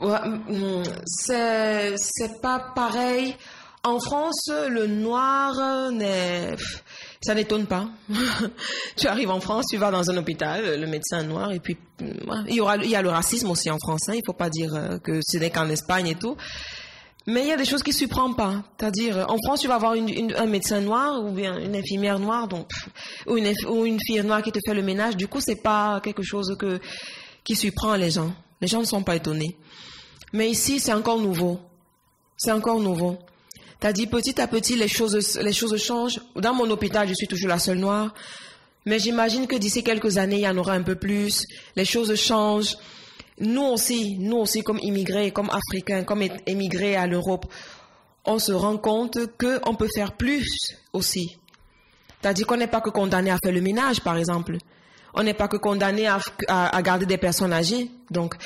Ouais, 0.00 0.18
mm, 0.28 0.82
C'est 1.04 1.94
c'est 1.98 2.40
pas 2.40 2.72
pareil. 2.74 3.36
En 3.84 4.00
France, 4.00 4.48
le 4.48 4.86
noir 4.86 5.90
n'est 5.92 6.56
ça 7.22 7.34
n'étonne 7.34 7.66
pas. 7.66 7.88
tu 8.96 9.06
arrives 9.06 9.30
en 9.30 9.40
France, 9.40 9.66
tu 9.70 9.76
vas 9.76 9.90
dans 9.90 10.10
un 10.10 10.16
hôpital, 10.16 10.80
le 10.80 10.86
médecin 10.86 11.22
noir, 11.22 11.52
et 11.52 11.60
puis 11.60 11.76
mm, 12.00 12.46
il 12.48 12.54
y 12.54 12.60
aura 12.60 12.72
a 12.72 13.02
le 13.02 13.10
racisme 13.10 13.50
aussi 13.50 13.70
en 13.70 13.78
France. 13.78 14.08
Hein, 14.08 14.14
il 14.16 14.22
faut 14.24 14.32
pas 14.32 14.48
dire 14.48 14.74
euh, 14.74 14.98
que 14.98 15.20
ce 15.22 15.36
n'est 15.38 15.50
qu'en 15.50 15.68
Espagne 15.68 16.08
et 16.08 16.14
tout. 16.14 16.36
Mais 17.26 17.42
il 17.42 17.48
y 17.48 17.52
a 17.52 17.56
des 17.56 17.66
choses 17.66 17.82
qui 17.82 17.90
ne 17.90 17.94
surprennent 17.94 18.34
pas. 18.34 18.64
C'est-à-dire, 18.78 19.26
en 19.28 19.36
France, 19.44 19.60
tu 19.60 19.68
vas 19.68 19.74
avoir 19.74 19.92
un 19.92 20.46
médecin 20.46 20.80
noir 20.80 21.22
ou 21.22 21.30
bien 21.32 21.58
une 21.58 21.76
infirmière 21.76 22.18
noire, 22.18 22.48
donc, 22.48 22.70
ou, 23.26 23.36
une, 23.36 23.52
ou 23.68 23.84
une 23.84 23.98
fille 24.00 24.22
noire 24.22 24.42
qui 24.42 24.50
te 24.50 24.58
fait 24.64 24.74
le 24.74 24.82
ménage. 24.82 25.16
Du 25.16 25.28
coup, 25.28 25.40
c'est 25.40 25.62
pas 25.62 26.00
quelque 26.02 26.22
chose 26.22 26.56
que, 26.58 26.80
qui 27.44 27.54
surprend 27.54 27.94
les 27.96 28.10
gens. 28.10 28.32
Les 28.62 28.68
gens 28.68 28.80
ne 28.80 28.86
sont 28.86 29.02
pas 29.02 29.16
étonnés. 29.16 29.56
Mais 30.32 30.48
ici, 30.48 30.80
c'est 30.80 30.94
encore 30.94 31.18
nouveau. 31.18 31.60
C'est 32.38 32.52
encore 32.52 32.80
nouveau. 32.80 33.18
T'as 33.80 33.92
dit 33.92 34.06
petit 34.06 34.40
à 34.40 34.46
petit, 34.46 34.76
les 34.76 34.88
choses, 34.88 35.38
les 35.42 35.52
choses 35.52 35.76
changent. 35.82 36.20
Dans 36.36 36.54
mon 36.54 36.70
hôpital, 36.70 37.08
je 37.08 37.14
suis 37.14 37.26
toujours 37.26 37.48
la 37.48 37.58
seule 37.58 37.78
noire. 37.78 38.14
Mais 38.86 38.98
j'imagine 38.98 39.46
que 39.46 39.56
d'ici 39.56 39.82
quelques 39.82 40.18
années, 40.18 40.36
il 40.36 40.42
y 40.42 40.48
en 40.48 40.56
aura 40.56 40.72
un 40.72 40.82
peu 40.82 40.94
plus. 40.94 41.46
Les 41.76 41.84
choses 41.84 42.14
changent 42.14 42.76
nous 43.40 43.62
aussi, 43.62 44.18
nous 44.18 44.36
aussi 44.36 44.62
comme 44.62 44.78
immigrés, 44.82 45.32
comme 45.32 45.50
africains, 45.50 46.04
comme 46.04 46.22
émigrés 46.46 46.96
à 46.96 47.06
l'Europe, 47.06 47.46
on 48.24 48.38
se 48.38 48.52
rend 48.52 48.76
compte 48.76 49.18
qu'on 49.38 49.74
peut 49.74 49.88
faire 49.94 50.12
plus 50.12 50.46
aussi. 50.92 51.38
C'est-à-dire 52.20 52.46
qu'on 52.46 52.58
n'est 52.58 52.66
pas 52.66 52.82
que 52.82 52.90
condamné 52.90 53.30
à 53.30 53.38
faire 53.42 53.52
le 53.52 53.62
ménage, 53.62 54.02
par 54.02 54.18
exemple. 54.18 54.58
On 55.14 55.22
n'est 55.22 55.34
pas 55.34 55.48
que 55.48 55.56
condamné 55.56 56.06
à, 56.06 56.82
garder 56.82 57.06
des 57.06 57.16
personnes 57.16 57.52
âgées. 57.52 57.90
Donc, 58.10 58.36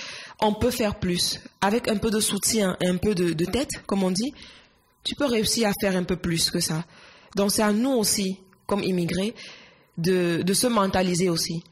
on 0.40 0.54
peut 0.54 0.70
faire 0.70 0.94
plus. 0.94 1.40
Avec 1.60 1.88
un 1.88 1.96
peu 1.96 2.10
de 2.10 2.20
soutien 2.20 2.76
un 2.80 2.96
peu 2.96 3.14
de, 3.14 3.44
tête, 3.44 3.70
comme 3.86 4.04
on 4.04 4.12
dit, 4.12 4.32
tu 5.04 5.14
peux 5.14 5.26
réussir 5.26 5.68
à 5.68 5.72
faire 5.80 5.96
un 5.96 6.04
peu 6.04 6.16
plus 6.16 6.50
que 6.50 6.60
ça. 6.60 6.84
Donc, 7.36 7.50
c'est 7.52 7.62
à 7.62 7.72
nous 7.72 7.92
aussi, 7.92 8.40
comme 8.66 8.82
immigrés, 8.82 9.34
de 9.98 10.52
se 10.52 10.66
mentaliser 10.66 11.28
aussi 11.28 11.62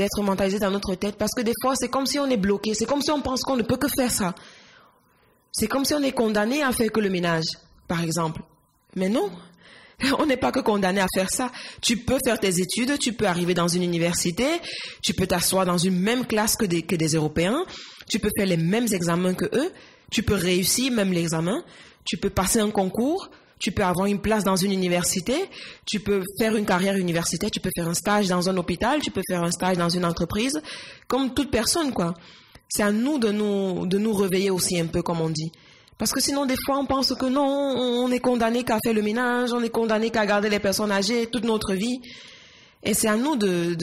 d'être 0.00 0.22
mentalisé 0.22 0.58
dans 0.58 0.70
notre 0.70 0.94
tête 0.94 1.16
parce 1.16 1.34
que 1.34 1.42
des 1.42 1.52
fois 1.60 1.74
c'est 1.76 1.88
comme 1.88 2.06
si 2.06 2.18
on 2.18 2.26
est 2.26 2.36
bloqué, 2.36 2.72
c'est 2.74 2.86
comme 2.86 3.02
si 3.02 3.10
on 3.10 3.20
pense 3.20 3.42
qu'on 3.42 3.56
ne 3.56 3.62
peut 3.62 3.76
que 3.76 3.88
faire 3.88 4.10
ça. 4.10 4.34
C'est 5.52 5.66
comme 5.66 5.84
si 5.84 5.94
on 5.94 6.02
est 6.02 6.12
condamné 6.12 6.62
à 6.62 6.72
faire 6.72 6.90
que 6.92 7.00
le 7.00 7.10
ménage, 7.10 7.44
par 7.86 8.02
exemple. 8.02 8.40
Mais 8.96 9.08
non, 9.08 9.30
on 10.18 10.26
n'est 10.26 10.36
pas 10.36 10.52
que 10.52 10.60
condamné 10.60 11.00
à 11.00 11.06
faire 11.12 11.28
ça. 11.30 11.50
Tu 11.82 11.98
peux 11.98 12.18
faire 12.24 12.38
tes 12.38 12.60
études, 12.60 12.98
tu 12.98 13.12
peux 13.12 13.26
arriver 13.26 13.52
dans 13.52 13.68
une 13.68 13.82
université, 13.82 14.46
tu 15.02 15.12
peux 15.12 15.26
t'asseoir 15.26 15.66
dans 15.66 15.78
une 15.78 15.98
même 15.98 16.24
classe 16.24 16.56
que 16.56 16.64
des, 16.64 16.82
que 16.82 16.96
des 16.96 17.14
Européens, 17.14 17.64
tu 18.08 18.20
peux 18.20 18.30
faire 18.36 18.46
les 18.46 18.56
mêmes 18.56 18.86
examens 18.90 19.34
que 19.34 19.46
eux, 19.56 19.70
tu 20.10 20.22
peux 20.22 20.34
réussir 20.34 20.92
même 20.92 21.12
l'examen, 21.12 21.62
tu 22.04 22.16
peux 22.16 22.30
passer 22.30 22.60
un 22.60 22.70
concours, 22.70 23.30
tu 23.60 23.72
peux 23.72 23.84
avoir 23.84 24.06
une 24.06 24.20
place 24.20 24.42
dans 24.42 24.56
une 24.56 24.72
université, 24.72 25.34
tu 25.86 26.00
peux 26.00 26.24
faire 26.38 26.56
une 26.56 26.64
carrière 26.64 26.96
universitaire, 26.96 27.50
tu 27.50 27.60
peux 27.60 27.70
faire 27.76 27.86
un 27.86 27.94
stage 27.94 28.26
dans 28.26 28.48
un 28.48 28.56
hôpital, 28.56 29.00
tu 29.02 29.10
peux 29.10 29.22
faire 29.28 29.44
un 29.44 29.50
stage 29.50 29.76
dans 29.76 29.90
une 29.90 30.06
entreprise, 30.06 30.60
comme 31.06 31.34
toute 31.34 31.50
personne, 31.50 31.92
quoi. 31.92 32.14
C'est 32.68 32.82
à 32.82 32.90
nous 32.90 33.18
de 33.18 33.30
nous, 33.30 34.12
réveiller 34.14 34.50
aussi 34.50 34.80
un 34.80 34.86
peu, 34.86 35.02
comme 35.02 35.20
on 35.20 35.28
dit. 35.28 35.52
Parce 35.98 36.12
que 36.12 36.20
sinon, 36.20 36.46
des 36.46 36.56
fois, 36.64 36.78
on 36.78 36.86
pense 36.86 37.14
que 37.14 37.26
non, 37.26 37.42
on 37.42 38.10
est 38.10 38.20
condamné 38.20 38.64
qu'à 38.64 38.78
faire 38.82 38.94
le 38.94 39.02
ménage, 39.02 39.52
on 39.52 39.62
est 39.62 39.68
condamné 39.68 40.08
qu'à 40.10 40.24
garder 40.24 40.48
les 40.48 40.60
personnes 40.60 40.90
âgées 40.90 41.26
toute 41.26 41.44
notre 41.44 41.74
vie. 41.74 42.00
Et 42.82 42.94
c'est 42.94 43.08
à 43.08 43.16
nous 43.16 43.36
de, 43.36 43.76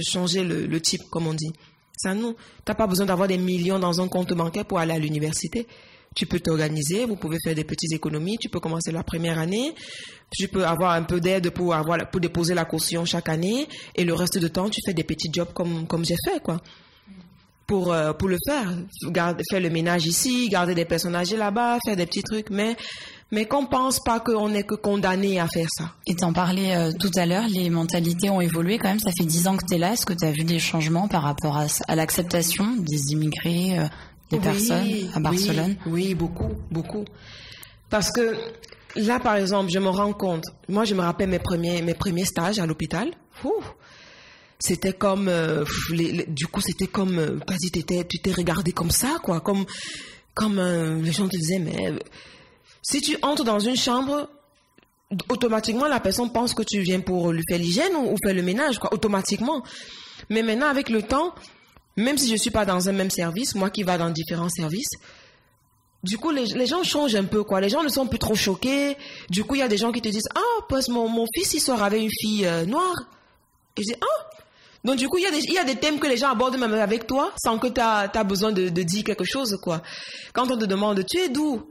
changer 0.00 0.42
le, 0.42 0.66
le 0.66 0.80
type, 0.80 1.02
comme 1.10 1.28
on 1.28 1.34
dit. 1.34 1.52
C'est 1.96 2.08
à 2.08 2.14
nous. 2.14 2.34
T'as 2.64 2.74
pas 2.74 2.88
besoin 2.88 3.06
d'avoir 3.06 3.28
des 3.28 3.38
millions 3.38 3.78
dans 3.78 4.00
un 4.00 4.08
compte 4.08 4.32
bancaire 4.32 4.64
pour 4.64 4.80
aller 4.80 4.94
à 4.94 4.98
l'université 4.98 5.68
tu 6.14 6.26
peux 6.26 6.40
t'organiser, 6.40 7.04
vous 7.04 7.16
pouvez 7.16 7.38
faire 7.42 7.54
des 7.54 7.64
petites 7.64 7.92
économies, 7.92 8.38
tu 8.38 8.48
peux 8.48 8.60
commencer 8.60 8.90
la 8.92 9.02
première 9.02 9.38
année, 9.38 9.74
tu 10.36 10.48
peux 10.48 10.64
avoir 10.66 10.92
un 10.92 11.02
peu 11.02 11.20
d'aide 11.20 11.50
pour 11.50 11.74
avoir 11.74 12.10
pour 12.10 12.20
déposer 12.20 12.54
la 12.54 12.64
caution 12.64 13.04
chaque 13.04 13.28
année 13.28 13.66
et 13.94 14.04
le 14.04 14.14
reste 14.14 14.38
du 14.38 14.50
temps 14.50 14.68
tu 14.68 14.80
fais 14.84 14.94
des 14.94 15.04
petits 15.04 15.30
jobs 15.32 15.52
comme 15.52 15.86
comme 15.86 16.04
j'ai 16.04 16.16
fait 16.24 16.42
quoi. 16.42 16.60
Pour 17.66 17.92
euh, 17.92 18.14
pour 18.14 18.28
le 18.28 18.38
faire, 18.46 18.74
faire 19.50 19.60
le 19.60 19.68
ménage 19.68 20.06
ici, 20.06 20.48
garder 20.48 20.74
des 20.74 20.86
personnes 20.86 21.14
âgées 21.14 21.36
là-bas, 21.36 21.78
faire 21.84 21.96
des 21.96 22.06
petits 22.06 22.22
trucs 22.22 22.50
mais 22.50 22.76
mais 23.30 23.44
qu'on 23.44 23.66
pense 23.66 24.00
pas 24.00 24.20
qu'on 24.20 24.54
est 24.54 24.62
que 24.62 24.74
condamné 24.74 25.38
à 25.38 25.46
faire 25.46 25.66
ça. 25.70 25.92
Et 26.06 26.14
t'en 26.14 26.32
parlais 26.32 26.74
euh, 26.74 26.92
tout 26.98 27.10
à 27.16 27.26
l'heure, 27.26 27.46
les 27.48 27.68
mentalités 27.68 28.30
ont 28.30 28.40
évolué 28.40 28.78
quand 28.78 28.88
même. 28.88 29.00
Ça 29.00 29.10
fait 29.16 29.26
dix 29.26 29.46
ans 29.46 29.56
que 29.56 29.66
tu 29.66 29.74
es 29.74 29.78
là. 29.78 29.92
Est-ce 29.92 30.06
que 30.06 30.14
tu 30.14 30.24
as 30.24 30.30
vu 30.30 30.44
des 30.44 30.58
changements 30.58 31.08
par 31.08 31.22
rapport 31.22 31.58
à, 31.58 31.66
à 31.88 31.94
l'acceptation 31.94 32.74
des 32.78 33.12
immigrés, 33.12 33.78
euh, 33.78 33.86
des 34.30 34.38
personnes 34.38 35.10
à 35.14 35.20
Barcelone 35.20 35.76
oui, 35.86 36.14
beaucoup, 36.14 36.50
beaucoup. 36.70 37.04
Parce 37.90 38.10
que 38.10 38.36
là, 38.96 39.18
par 39.18 39.36
exemple, 39.36 39.70
je 39.70 39.78
me 39.78 39.88
rends 39.88 40.12
compte. 40.12 40.44
Moi, 40.68 40.84
je 40.84 40.94
me 40.94 41.00
rappelle 41.00 41.28
mes 41.30 41.38
premiers, 41.38 41.82
mes 41.82 41.94
premiers 41.94 42.24
stages 42.24 42.58
à 42.58 42.66
l'hôpital. 42.66 43.10
C'était 44.58 44.92
comme, 44.92 45.28
euh, 45.28 45.64
du 46.26 46.46
coup, 46.48 46.60
c'était 46.60 46.88
comme, 46.88 47.18
euh, 47.18 47.38
quasi 47.46 47.70
t'étais, 47.70 48.04
tu 48.04 48.18
t'es 48.18 48.32
regardé 48.32 48.72
comme 48.72 48.90
ça, 48.90 49.18
quoi, 49.22 49.40
comme, 49.40 49.64
comme 50.34 50.58
euh, 50.58 51.00
les 51.00 51.12
gens 51.12 51.28
te 51.28 51.36
disaient, 51.36 51.60
mais 51.60 51.92
si 52.82 53.00
tu 53.00 53.16
entres 53.22 53.44
dans 53.44 53.60
une 53.60 53.76
chambre, 53.76 54.28
automatiquement 55.28 55.86
la 55.86 56.00
personne 56.00 56.32
pense 56.32 56.54
que 56.54 56.64
tu 56.64 56.80
viens 56.80 57.00
pour 57.00 57.30
lui 57.30 57.44
faire 57.48 57.58
l'hygiène 57.58 57.94
ou, 57.94 58.12
ou, 58.12 58.16
faire 58.22 58.34
le 58.34 58.42
ménage, 58.42 58.80
quoi, 58.80 58.92
automatiquement. 58.92 59.62
Mais 60.28 60.42
maintenant, 60.42 60.66
avec 60.66 60.88
le 60.88 61.02
temps, 61.02 61.34
même 61.98 62.16
si 62.16 62.28
je 62.30 62.36
suis 62.36 62.50
pas 62.50 62.64
dans 62.64 62.88
un 62.88 62.92
même 62.92 63.10
service, 63.10 63.54
moi 63.54 63.70
qui 63.70 63.82
va 63.82 63.98
dans 63.98 64.10
différents 64.10 64.48
services, 64.48 64.90
du 66.04 66.16
coup, 66.16 66.30
les, 66.30 66.66
gens 66.66 66.84
changent 66.84 67.16
un 67.16 67.24
peu, 67.24 67.42
quoi. 67.42 67.60
Les 67.60 67.68
gens 67.68 67.82
ne 67.82 67.88
sont 67.88 68.06
plus 68.06 68.20
trop 68.20 68.36
choqués. 68.36 68.96
Du 69.30 69.42
coup, 69.42 69.56
il 69.56 69.58
y 69.58 69.62
a 69.62 69.68
des 69.68 69.76
gens 69.76 69.90
qui 69.90 70.00
te 70.00 70.08
disent, 70.08 70.28
ah, 70.36 70.62
parce 70.68 70.88
mon, 70.88 71.08
mon 71.08 71.26
fils, 71.34 71.54
il 71.54 71.60
sort 71.60 71.82
avec 71.82 72.00
une 72.00 72.10
fille 72.10 72.46
euh, 72.46 72.64
noire. 72.64 72.94
Et 73.76 73.82
je 73.82 73.92
dis, 73.92 73.98
ah. 74.00 74.24
Donc, 74.84 74.96
du 74.96 75.08
coup, 75.08 75.18
il 75.18 75.24
y, 75.24 75.26
a 75.26 75.32
des, 75.32 75.40
il 75.40 75.52
y 75.54 75.58
a 75.58 75.64
des 75.64 75.74
thèmes 75.74 75.98
que 75.98 76.06
les 76.06 76.16
gens 76.16 76.30
abordent 76.30 76.56
même 76.56 76.72
avec 76.72 77.08
toi, 77.08 77.32
sans 77.36 77.58
que 77.58 77.66
tu 77.66 77.80
as, 77.80 78.24
besoin 78.24 78.52
de, 78.52 78.68
de 78.68 78.82
dire 78.84 79.02
quelque 79.02 79.24
chose, 79.24 79.58
quoi. 79.60 79.82
Quand 80.32 80.48
on 80.52 80.56
te 80.56 80.66
demande, 80.66 81.04
tu 81.04 81.18
es 81.18 81.28
d'où? 81.28 81.68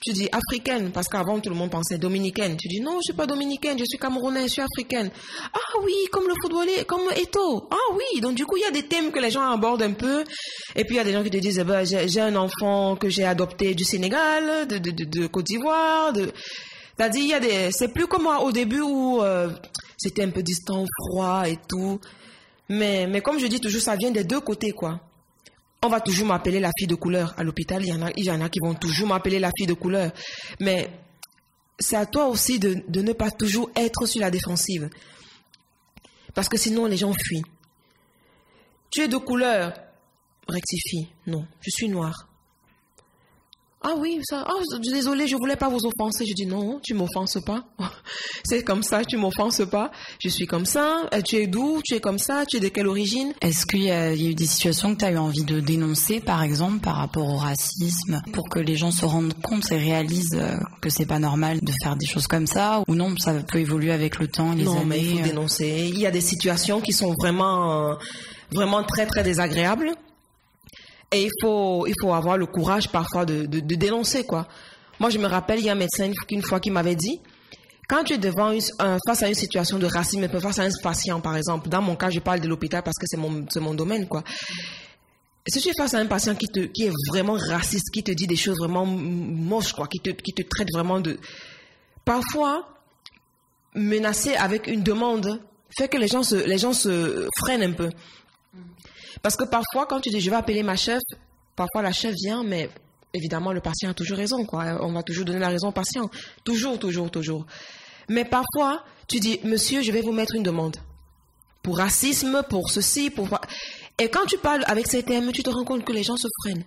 Tu 0.00 0.12
dis 0.12 0.28
africaine, 0.30 0.90
parce 0.92 1.08
qu'avant 1.08 1.40
tout 1.40 1.50
le 1.50 1.56
monde 1.56 1.70
pensait 1.70 1.98
dominicaine. 1.98 2.56
Tu 2.56 2.68
dis 2.68 2.80
non, 2.80 2.98
je 2.98 3.10
suis 3.10 3.12
pas 3.12 3.26
dominicaine, 3.26 3.78
je 3.78 3.84
suis 3.84 3.98
camerounaise, 3.98 4.46
je 4.48 4.52
suis 4.52 4.62
africaine. 4.62 5.10
Ah 5.52 5.78
oui, 5.82 5.94
comme 6.12 6.28
le 6.28 6.34
footballeur, 6.40 6.86
comme 6.86 7.10
Eto. 7.16 7.68
Ah 7.70 7.94
oui, 7.94 8.20
donc 8.20 8.34
du 8.34 8.44
coup 8.46 8.56
il 8.56 8.62
y 8.62 8.66
a 8.66 8.70
des 8.70 8.84
thèmes 8.84 9.10
que 9.10 9.18
les 9.18 9.30
gens 9.30 9.50
abordent 9.50 9.82
un 9.82 9.92
peu. 9.92 10.24
Et 10.74 10.84
puis 10.84 10.94
il 10.94 10.98
y 10.98 11.00
a 11.00 11.04
des 11.04 11.12
gens 11.12 11.22
qui 11.22 11.30
te 11.30 11.38
disent, 11.38 11.58
eh 11.58 11.64
ben, 11.64 11.84
j'ai 11.84 12.20
un 12.20 12.36
enfant 12.36 12.96
que 12.96 13.08
j'ai 13.08 13.24
adopté 13.24 13.74
du 13.74 13.84
Sénégal, 13.84 14.68
de, 14.68 14.78
de, 14.78 14.90
de, 14.90 15.26
Côte 15.26 15.46
d'Ivoire. 15.46 16.12
De... 16.12 16.30
C'est-à-dire 16.96 17.22
il 17.22 17.28
y 17.30 17.34
a 17.34 17.40
des, 17.40 17.72
c'est 17.72 17.88
plus 17.88 18.06
comme 18.06 18.26
au 18.26 18.52
début 18.52 18.80
où 18.80 19.22
euh, 19.22 19.50
c'était 19.96 20.24
un 20.24 20.30
peu 20.30 20.42
distant, 20.42 20.84
froid 21.08 21.48
et 21.48 21.58
tout. 21.68 22.00
Mais 22.68 23.06
mais 23.06 23.20
comme 23.20 23.38
je 23.38 23.46
dis 23.46 23.60
toujours, 23.60 23.80
ça 23.80 23.96
vient 23.96 24.10
des 24.10 24.24
deux 24.24 24.40
côtés 24.40 24.72
quoi 24.72 25.00
on 25.82 25.88
va 25.88 26.00
toujours 26.00 26.26
m'appeler 26.26 26.60
la 26.60 26.70
fille 26.76 26.86
de 26.86 26.94
couleur. 26.94 27.34
À 27.38 27.44
l'hôpital, 27.44 27.82
il 27.84 28.24
y 28.24 28.30
en 28.30 28.40
a, 28.40 28.48
qui 28.48 28.60
vont 28.60 28.74
toujours 28.74 29.08
m'appeler 29.08 29.38
la 29.38 29.50
fille 29.56 29.66
de 29.66 29.74
couleur. 29.74 30.10
Mais 30.60 30.90
c'est 31.78 31.96
à 31.96 32.06
toi 32.06 32.26
aussi 32.26 32.58
de, 32.58 32.82
de, 32.88 33.02
ne 33.02 33.12
pas 33.12 33.30
toujours 33.30 33.70
être 33.76 34.06
sur 34.06 34.20
la 34.20 34.30
défensive. 34.30 34.88
Parce 36.34 36.48
que 36.48 36.56
sinon, 36.56 36.86
les 36.86 36.96
gens 36.96 37.12
fuient. 37.12 37.44
Tu 38.90 39.02
es 39.02 39.08
de 39.08 39.16
couleur. 39.16 39.74
Rectifie. 40.48 41.08
Non, 41.26 41.46
je 41.60 41.70
suis 41.70 41.88
noire. 41.88 42.28
Ah 43.88 43.94
oui, 43.96 44.18
ça. 44.24 44.44
Ah, 44.44 44.78
désolé, 44.82 45.28
je 45.28 45.36
voulais 45.36 45.54
pas 45.54 45.68
vous 45.68 45.86
offenser. 45.86 46.26
Je 46.26 46.34
dis 46.34 46.44
non, 46.44 46.80
tu 46.82 46.92
m'offenses 46.92 47.38
pas. 47.46 47.62
c'est 48.44 48.64
comme 48.64 48.82
ça, 48.82 49.04
tu 49.04 49.16
m'offenses 49.16 49.62
pas. 49.70 49.92
Je 50.20 50.28
suis 50.28 50.46
comme 50.46 50.66
ça. 50.66 51.08
Euh, 51.14 51.20
tu 51.20 51.36
es 51.36 51.46
d'où 51.46 51.80
Tu 51.84 51.94
es 51.94 52.00
comme 52.00 52.18
ça 52.18 52.44
Tu 52.46 52.56
es 52.56 52.60
de 52.60 52.66
quelle 52.66 52.88
origine? 52.88 53.32
Est-ce 53.40 53.64
qu'il 53.64 53.84
y, 53.84 53.92
a 53.92 54.12
eu 54.12 54.34
des 54.34 54.46
situations 54.46 54.92
que 54.92 54.98
tu 54.98 55.04
as 55.04 55.12
eu 55.12 55.18
envie 55.18 55.44
de 55.44 55.60
dénoncer, 55.60 56.18
par 56.18 56.42
exemple, 56.42 56.80
par 56.80 56.96
rapport 56.96 57.28
au 57.28 57.36
racisme, 57.36 58.20
pour 58.32 58.48
que 58.48 58.58
les 58.58 58.74
gens 58.74 58.90
se 58.90 59.04
rendent 59.04 59.40
compte 59.40 59.70
et 59.70 59.78
réalisent 59.78 60.34
euh, 60.34 60.56
que 60.82 60.90
c'est 60.90 61.06
pas 61.06 61.20
normal 61.20 61.60
de 61.62 61.72
faire 61.80 61.94
des 61.94 62.06
choses 62.06 62.26
comme 62.26 62.48
ça? 62.48 62.82
Ou 62.88 62.96
non, 62.96 63.14
ça 63.18 63.34
peut 63.34 63.60
évoluer 63.60 63.92
avec 63.92 64.18
le 64.18 64.26
temps, 64.26 64.52
les 64.52 64.64
non, 64.64 64.78
années 64.78 64.84
mais 64.84 65.00
il 65.00 65.12
faut 65.12 65.18
euh? 65.20 65.28
dénoncer. 65.28 65.90
Il 65.92 66.00
y 66.00 66.06
a 66.06 66.10
des 66.10 66.20
situations 66.20 66.80
qui 66.80 66.92
sont 66.92 67.14
vraiment 67.14 67.96
vraiment 68.50 68.82
très 68.82 69.06
très 69.06 69.22
désagréable. 69.22 69.92
Et 71.16 71.24
il 71.24 71.30
faut, 71.40 71.86
il 71.86 71.94
faut 71.98 72.12
avoir 72.12 72.36
le 72.36 72.44
courage 72.44 72.90
parfois 72.90 73.24
de, 73.24 73.46
dénoncer, 73.46 74.24
quoi. 74.24 74.46
Moi, 75.00 75.08
je 75.08 75.18
me 75.18 75.26
rappelle, 75.26 75.60
il 75.60 75.64
y 75.64 75.70
a 75.70 75.72
un 75.72 75.76
médecin 75.76 76.10
une 76.30 76.42
fois 76.42 76.60
qui 76.60 76.70
m'avait 76.70 76.94
dit, 76.94 77.20
quand 77.88 78.04
tu 78.04 78.12
es 78.12 78.18
devant 78.18 78.52
face 79.06 79.22
à 79.22 79.28
une 79.28 79.34
situation 79.34 79.78
de 79.78 79.86
racisme, 79.86 80.28
face 80.28 80.58
à 80.58 80.64
un 80.64 80.70
patient, 80.82 81.20
par 81.20 81.36
exemple, 81.36 81.70
dans 81.70 81.80
mon 81.80 81.96
cas, 81.96 82.10
je 82.10 82.20
parle 82.20 82.40
de 82.40 82.48
l'hôpital 82.48 82.82
parce 82.82 82.98
que 82.98 83.06
c'est 83.06 83.16
mon, 83.16 83.46
mon 83.56 83.72
domaine, 83.72 84.06
quoi. 84.06 84.24
Si 85.48 85.60
tu 85.60 85.68
es 85.68 85.72
face 85.74 85.94
à 85.94 85.98
un 85.98 86.06
patient 86.06 86.34
qui, 86.34 86.48
te, 86.48 86.60
qui 86.60 86.84
est 86.84 86.92
vraiment 87.08 87.38
raciste, 87.48 87.90
qui 87.90 88.02
te 88.02 88.12
dit 88.12 88.26
des 88.26 88.36
choses 88.36 88.58
vraiment 88.58 88.84
moches, 88.84 89.72
quoi, 89.72 89.86
qui 89.86 90.00
te, 90.00 90.10
qui 90.10 90.32
te 90.32 90.42
traite 90.42 90.68
vraiment 90.74 91.00
de... 91.00 91.18
Parfois, 92.04 92.68
menacer 93.74 94.34
avec 94.34 94.66
une 94.66 94.82
demande 94.82 95.40
fait 95.76 95.88
que 95.88 95.98
les 95.98 96.08
gens 96.08 96.22
se, 96.22 96.36
les 96.36 96.58
gens 96.58 96.72
se 96.72 97.28
freinent 97.38 97.62
un 97.62 97.72
peu. 97.72 97.90
Parce 99.22 99.36
que 99.36 99.44
parfois, 99.44 99.86
quand 99.86 100.00
tu 100.00 100.10
dis 100.10 100.20
je 100.20 100.30
vais 100.30 100.36
appeler 100.36 100.62
ma 100.62 100.76
chef, 100.76 101.02
parfois 101.54 101.82
la 101.82 101.92
chef 101.92 102.14
vient, 102.14 102.42
mais 102.44 102.68
évidemment, 103.14 103.52
le 103.52 103.60
patient 103.60 103.90
a 103.90 103.94
toujours 103.94 104.18
raison, 104.18 104.44
quoi. 104.44 104.78
On 104.80 104.92
va 104.92 105.02
toujours 105.02 105.24
donner 105.24 105.38
la 105.38 105.48
raison 105.48 105.68
au 105.68 105.72
patient. 105.72 106.10
Toujours, 106.44 106.78
toujours, 106.78 107.10
toujours. 107.10 107.46
Mais 108.08 108.24
parfois, 108.24 108.84
tu 109.08 109.18
dis, 109.20 109.40
monsieur, 109.44 109.82
je 109.82 109.90
vais 109.92 110.02
vous 110.02 110.12
mettre 110.12 110.34
une 110.34 110.42
demande. 110.42 110.76
Pour 111.62 111.78
racisme, 111.78 112.44
pour 112.48 112.70
ceci, 112.70 113.10
pour... 113.10 113.28
Et 113.98 114.08
quand 114.08 114.26
tu 114.26 114.38
parles 114.38 114.62
avec 114.66 114.86
ces 114.86 115.02
thèmes, 115.02 115.32
tu 115.32 115.42
te 115.42 115.50
rends 115.50 115.64
compte 115.64 115.84
que 115.84 115.92
les 115.92 116.02
gens 116.02 116.16
se 116.16 116.28
freinent. 116.42 116.64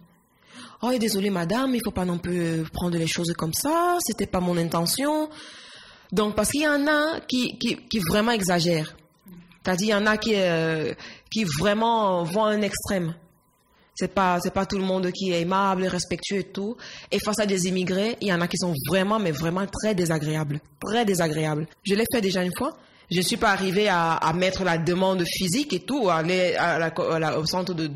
Oh, 0.81 0.91
désolé, 0.97 1.29
madame, 1.29 1.75
il 1.75 1.81
faut 1.83 1.91
pas 1.91 2.05
non 2.05 2.17
plus 2.17 2.63
prendre 2.73 2.97
les 2.97 3.07
choses 3.07 3.33
comme 3.37 3.53
ça, 3.53 3.97
c'était 3.99 4.25
pas 4.25 4.39
mon 4.39 4.57
intention. 4.57 5.29
Donc, 6.11 6.35
parce 6.35 6.49
qu'il 6.49 6.61
y 6.61 6.67
en 6.67 6.87
a 6.87 7.19
qui, 7.21 7.57
qui, 7.57 7.75
qui 7.75 7.99
vraiment 7.99 8.31
exagèrent. 8.31 8.95
C'est-à-dire, 9.63 9.87
il 9.87 9.99
y 9.99 10.03
en 10.03 10.07
a 10.07 10.17
qui, 10.17 10.33
euh, 10.35 10.93
qui 11.31 11.43
vraiment 11.59 12.23
vont 12.23 12.45
à 12.45 12.51
un 12.51 12.61
extrême. 12.61 13.13
C'est 13.99 14.13
pas, 14.13 14.39
c'est 14.41 14.53
pas 14.53 14.65
tout 14.65 14.77
le 14.77 14.85
monde 14.85 15.11
qui 15.11 15.31
est 15.31 15.41
aimable, 15.41 15.83
respectueux 15.85 16.39
et 16.39 16.43
tout. 16.45 16.77
Et 17.11 17.19
face 17.19 17.39
à 17.39 17.45
des 17.45 17.67
immigrés, 17.67 18.15
il 18.21 18.29
y 18.29 18.33
en 18.33 18.39
a 18.39 18.47
qui 18.47 18.57
sont 18.57 18.73
vraiment, 18.87 19.19
mais 19.19 19.31
vraiment 19.31 19.65
très 19.65 19.93
désagréables. 19.93 20.61
Très 20.79 21.03
désagréables. 21.03 21.67
Je 21.83 21.95
l'ai 21.95 22.05
fait 22.09 22.21
déjà 22.21 22.41
une 22.41 22.55
fois. 22.57 22.77
Je 23.11 23.17
ne 23.17 23.23
suis 23.23 23.37
pas 23.37 23.49
arrivée 23.49 23.89
à, 23.89 24.13
à, 24.13 24.33
mettre 24.33 24.63
la 24.63 24.77
demande 24.77 25.23
physique 25.25 25.73
et 25.73 25.79
tout, 25.79 26.09
aller 26.09 26.53
à 26.55 26.77
la, 26.77 27.39
au 27.39 27.45
centre 27.45 27.73
de, 27.73 27.89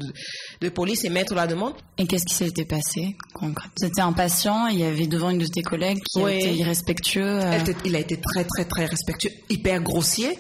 de, 0.60 0.70
police 0.70 1.06
et 1.06 1.10
mettre 1.10 1.36
la 1.36 1.46
demande. 1.46 1.74
Et 2.00 2.08
qu'est-ce 2.08 2.26
qui 2.26 2.34
s'était 2.34 2.66
passé 2.66 3.16
C'était 3.78 4.02
un 4.02 4.12
patient, 4.12 4.68
il 4.68 4.80
y 4.80 4.84
avait 4.84 5.06
devant 5.06 5.30
une 5.30 5.38
de 5.38 5.46
tes 5.46 5.62
collègues 5.62 6.00
qui 6.04 6.20
était 6.20 6.56
irrespectueux. 6.56 7.40
Euh. 7.40 7.60
il 7.86 7.96
a 7.96 8.00
été 8.00 8.20
très, 8.20 8.44
très, 8.44 8.66
très 8.66 8.86
respectueux, 8.88 9.30
hyper 9.50 9.82
grossier. 9.82 10.38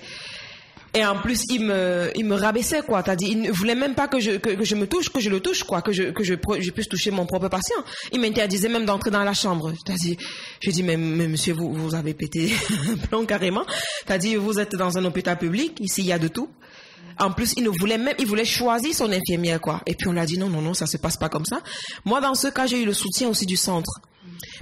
Et 0.95 1.03
en 1.03 1.19
plus, 1.19 1.45
il 1.49 1.65
me, 1.65 2.11
il 2.15 2.25
me 2.25 2.35
rabaissait, 2.35 2.83
quoi. 2.83 3.01
T'as 3.01 3.15
dit, 3.15 3.25
il 3.31 3.41
ne 3.41 3.51
voulait 3.51 3.73
même 3.73 3.95
pas 3.95 4.07
que 4.07 4.19
je, 4.19 4.37
que, 4.37 4.63
je 4.63 4.75
me 4.75 4.85
touche, 4.85 5.09
que 5.09 5.19
je 5.19 5.29
le 5.29 5.39
touche, 5.39 5.63
quoi, 5.63 5.81
que 5.81 5.91
je, 5.91 6.03
que 6.11 6.23
je, 6.23 6.35
je 6.59 6.71
puisse 6.71 6.87
toucher 6.87 7.09
mon 7.09 7.25
propre 7.25 7.47
patient. 7.47 7.77
Il 8.11 8.21
m'interdisait 8.21 8.69
même 8.69 8.85
d'entrer 8.85 9.09
dans 9.09 9.23
la 9.23 9.33
chambre. 9.33 9.73
T'as 9.85 9.95
dit, 9.95 10.17
je 10.61 10.69
dis, 10.69 10.83
mais, 10.83 10.95
mais 10.95 11.27
monsieur, 11.27 11.53
vous, 11.53 11.73
vous 11.73 11.95
avez 11.95 12.13
pété 12.13 12.53
un 12.91 12.97
plomb 12.97 13.25
carrément. 13.25 13.65
T'as 14.05 14.19
dit, 14.19 14.35
vous 14.35 14.59
êtes 14.59 14.75
dans 14.75 14.97
un 14.97 15.05
hôpital 15.05 15.37
public, 15.39 15.79
ici, 15.79 16.01
il 16.01 16.07
y 16.07 16.11
a 16.11 16.19
de 16.19 16.27
tout. 16.27 16.49
En 17.19 17.31
plus, 17.31 17.53
il 17.57 17.63
ne 17.63 17.69
voulait 17.69 17.97
même, 17.97 18.15
il 18.19 18.27
voulait 18.27 18.45
choisir 18.45 18.93
son 18.93 19.11
infirmière, 19.11 19.59
quoi. 19.61 19.81
Et 19.87 19.95
puis 19.95 20.07
on 20.07 20.13
l'a 20.13 20.25
dit, 20.25 20.37
non, 20.37 20.49
non, 20.49 20.61
non, 20.61 20.73
ça 20.75 20.85
se 20.85 20.97
passe 20.97 21.17
pas 21.17 21.29
comme 21.29 21.45
ça. 21.45 21.61
Moi, 22.05 22.21
dans 22.21 22.35
ce 22.35 22.47
cas, 22.47 22.67
j'ai 22.67 22.81
eu 22.81 22.85
le 22.85 22.93
soutien 22.93 23.29
aussi 23.29 23.45
du 23.45 23.57
centre. 23.57 23.99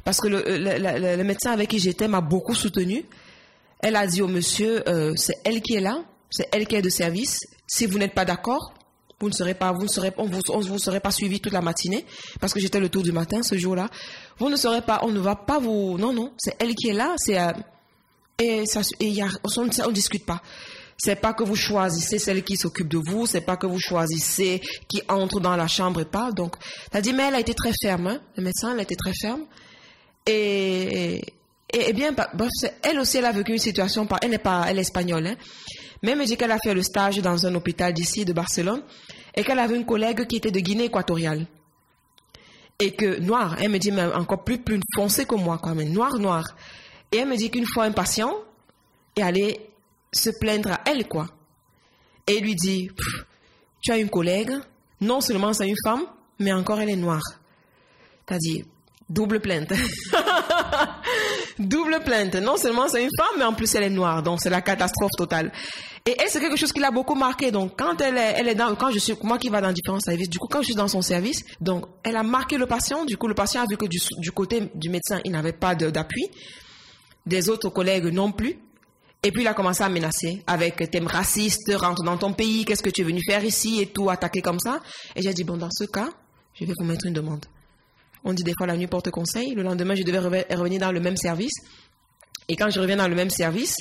Parce 0.03 0.19
que 0.19 0.27
le, 0.27 0.43
le, 0.47 1.17
le, 1.17 1.23
médecin 1.23 1.51
avec 1.51 1.69
qui 1.69 1.79
j'étais 1.79 2.07
m'a 2.07 2.21
beaucoup 2.21 2.55
soutenu. 2.55 3.05
Elle 3.79 3.95
a 3.95 4.05
dit 4.07 4.21
au 4.21 4.27
monsieur, 4.27 4.87
euh, 4.87 5.13
c'est 5.15 5.35
elle 5.43 5.61
qui 5.61 5.75
est 5.75 5.81
là, 5.81 6.03
c'est 6.31 6.49
elle 6.51 6.65
qui 6.65 6.75
est 6.75 6.81
de 6.81 6.89
service. 6.89 7.39
Si 7.67 7.85
vous 7.85 7.99
n'êtes 7.99 8.13
pas 8.13 8.25
d'accord, 8.25 8.73
vous 9.21 9.29
ne 9.29 9.33
serez 9.33 9.53
pas, 9.53 9.71
vous 9.71 9.83
ne 9.83 9.87
serez, 9.87 10.11
on 10.17 10.25
vous, 10.25 10.79
serez 10.79 10.99
pas 10.99 11.11
suivi 11.11 11.39
toute 11.39 11.53
la 11.53 11.61
matinée 11.61 12.05
parce 12.39 12.53
que 12.53 12.59
j'étais 12.59 12.79
le 12.79 12.89
tour 12.89 13.03
du 13.03 13.11
matin 13.11 13.43
ce 13.43 13.55
jour-là. 13.55 13.87
Vous 14.39 14.49
ne 14.49 14.55
serez 14.55 14.81
pas, 14.81 15.01
on 15.03 15.11
ne 15.11 15.19
va 15.19 15.35
pas 15.35 15.59
vous, 15.59 15.97
non, 15.99 16.11
non, 16.11 16.33
c'est 16.37 16.55
elle 16.59 16.73
qui 16.73 16.89
est 16.89 16.93
là, 16.93 17.13
c'est, 17.17 17.39
euh, 17.39 17.51
et 18.39 18.65
ça, 18.65 18.81
et 18.99 19.07
y 19.07 19.21
a, 19.21 19.27
on, 19.57 19.65
ne 19.65 19.91
discute 19.91 20.25
pas. 20.25 20.41
C'est 20.97 21.15
pas 21.15 21.33
que 21.33 21.43
vous 21.43 21.55
choisissez 21.55 22.19
celle 22.19 22.43
qui 22.43 22.57
s'occupe 22.57 22.87
de 22.87 22.97
vous, 22.97 23.25
c'est 23.25 23.41
pas 23.41 23.57
que 23.57 23.67
vous 23.67 23.79
choisissez 23.79 24.61
qui 24.87 25.01
entre 25.07 25.39
dans 25.39 25.55
la 25.55 25.67
chambre 25.67 26.01
et 26.01 26.05
pas. 26.05 26.31
Donc, 26.31 26.55
t'as 26.91 27.01
dit, 27.01 27.13
mais 27.13 27.27
elle 27.27 27.35
a 27.35 27.39
été 27.39 27.53
très 27.53 27.71
ferme, 27.79 28.07
hein, 28.07 28.21
le 28.37 28.43
médecin, 28.43 28.71
elle 28.73 28.79
a 28.79 28.83
été 28.83 28.95
très 28.95 29.13
ferme. 29.19 29.41
Et, 30.27 31.21
et, 31.73 31.93
bien, 31.93 32.11
bah, 32.11 32.29
elle 32.83 32.99
aussi, 32.99 33.17
elle 33.17 33.25
a 33.25 33.31
vécu 33.31 33.51
une 33.53 33.59
situation, 33.59 34.07
elle 34.21 34.29
n'est 34.31 34.37
pas, 34.37 34.65
elle 34.67 34.77
est 34.77 34.81
espagnole, 34.81 35.27
hein. 35.27 35.35
Mais 36.01 36.11
elle 36.11 36.17
me 36.17 36.25
dit 36.25 36.37
qu'elle 36.37 36.51
a 36.51 36.57
fait 36.57 36.73
le 36.73 36.81
stage 36.81 37.17
dans 37.17 37.45
un 37.45 37.53
hôpital 37.55 37.93
d'ici, 37.93 38.25
de 38.25 38.33
Barcelone, 38.33 38.83
et 39.35 39.43
qu'elle 39.43 39.59
avait 39.59 39.75
une 39.75 39.85
collègue 39.85 40.25
qui 40.25 40.37
était 40.37 40.51
de 40.51 40.59
Guinée 40.59 40.85
équatoriale. 40.85 41.45
Et 42.79 42.95
que, 42.95 43.19
noir, 43.19 43.57
elle 43.59 43.69
me 43.69 43.77
dit, 43.77 43.91
mais 43.91 44.05
encore 44.13 44.43
plus, 44.43 44.57
plus 44.57 44.79
foncé 44.95 45.25
que 45.25 45.35
moi, 45.35 45.59
quand 45.61 45.75
même, 45.75 45.91
noir, 45.91 46.17
noir. 46.17 46.43
Et 47.11 47.17
elle 47.17 47.27
me 47.27 47.37
dit 47.37 47.51
qu'une 47.51 47.67
fois 47.67 47.83
un 47.83 47.91
patient 47.91 48.33
est 49.15 49.21
allé 49.21 49.69
se 50.11 50.31
plaindre 50.39 50.71
à 50.71 50.81
elle, 50.85 51.07
quoi. 51.07 51.27
Et 52.27 52.39
lui 52.39 52.55
dit, 52.55 52.89
tu 53.81 53.91
as 53.91 53.97
une 53.97 54.09
collègue, 54.09 54.53
non 54.99 55.21
seulement 55.21 55.53
c'est 55.53 55.67
une 55.67 55.75
femme, 55.83 56.03
mais 56.39 56.51
encore 56.51 56.79
elle 56.79 56.89
est 56.89 56.95
noire. 56.95 57.21
T'as 58.25 58.37
dit, 58.37 58.63
double 59.09 59.39
plainte. 59.39 59.73
double 61.67 61.99
plainte. 62.03 62.35
Non 62.35 62.57
seulement 62.57 62.87
c'est 62.87 63.03
une 63.03 63.09
femme, 63.17 63.35
mais 63.37 63.45
en 63.45 63.53
plus 63.53 63.73
elle 63.75 63.83
est 63.83 63.89
noire. 63.89 64.23
Donc 64.23 64.39
c'est 64.41 64.49
la 64.49 64.61
catastrophe 64.61 65.11
totale. 65.17 65.51
Et 66.05 66.15
c'est 66.27 66.39
quelque 66.39 66.55
chose 66.55 66.71
qui 66.73 66.79
l'a 66.79 66.91
beaucoup 66.91 67.15
marqué. 67.15 67.51
Donc 67.51 67.77
quand 67.77 67.99
elle 68.01 68.17
est, 68.17 68.35
elle 68.37 68.47
est 68.47 68.55
dans, 68.55 68.75
quand 68.75 68.91
je 68.91 68.99
suis, 68.99 69.13
moi 69.23 69.37
qui 69.37 69.49
va 69.49 69.61
dans 69.61 69.71
différents 69.71 69.99
services, 69.99 70.29
du 70.29 70.39
coup 70.39 70.47
quand 70.47 70.61
je 70.61 70.67
suis 70.67 70.75
dans 70.75 70.87
son 70.87 71.01
service, 71.01 71.43
donc 71.59 71.85
elle 72.03 72.15
a 72.15 72.23
marqué 72.23 72.57
le 72.57 72.65
patient. 72.65 73.05
Du 73.05 73.17
coup 73.17 73.27
le 73.27 73.35
patient 73.35 73.61
a 73.61 73.65
vu 73.69 73.77
que 73.77 73.85
du, 73.85 74.31
côté 74.31 74.69
du 74.75 74.89
médecin, 74.89 75.19
il 75.25 75.31
n'avait 75.31 75.53
pas 75.53 75.75
d'appui. 75.75 76.27
Des 77.25 77.49
autres 77.49 77.69
collègues 77.69 78.05
non 78.05 78.31
plus. 78.31 78.57
Et 79.23 79.31
puis 79.31 79.43
il 79.43 79.47
a 79.47 79.53
commencé 79.53 79.83
à 79.83 79.89
menacer 79.89 80.43
avec 80.47 80.89
thème 80.89 81.05
raciste, 81.05 81.71
rentre 81.75 82.03
dans 82.03 82.17
ton 82.17 82.33
pays, 82.33 82.65
qu'est-ce 82.65 82.81
que 82.81 82.89
tu 82.89 83.01
es 83.01 83.03
venu 83.03 83.21
faire 83.23 83.45
ici 83.45 83.79
et 83.79 83.85
tout, 83.85 84.09
attaquer 84.09 84.41
comme 84.41 84.59
ça? 84.59 84.79
Et 85.15 85.21
j'ai 85.21 85.31
dit, 85.31 85.43
bon, 85.43 85.57
dans 85.57 85.69
ce 85.69 85.83
cas, 85.83 86.09
je 86.55 86.65
vais 86.65 86.73
vous 86.75 86.85
mettre 86.85 87.05
une 87.05 87.13
demande. 87.13 87.45
On 88.23 88.33
dit 88.33 88.43
des 88.43 88.53
fois 88.57 88.67
la 88.67 88.77
nuit 88.77 88.87
porte 88.87 89.09
conseil. 89.09 89.53
Le 89.53 89.63
lendemain, 89.63 89.95
je 89.95 90.03
devais 90.03 90.19
revenir 90.19 90.79
dans 90.79 90.91
le 90.91 90.99
même 90.99 91.17
service. 91.17 91.53
Et 92.47 92.55
quand 92.55 92.69
je 92.69 92.79
reviens 92.79 92.97
dans 92.97 93.07
le 93.07 93.15
même 93.15 93.29
service, 93.29 93.75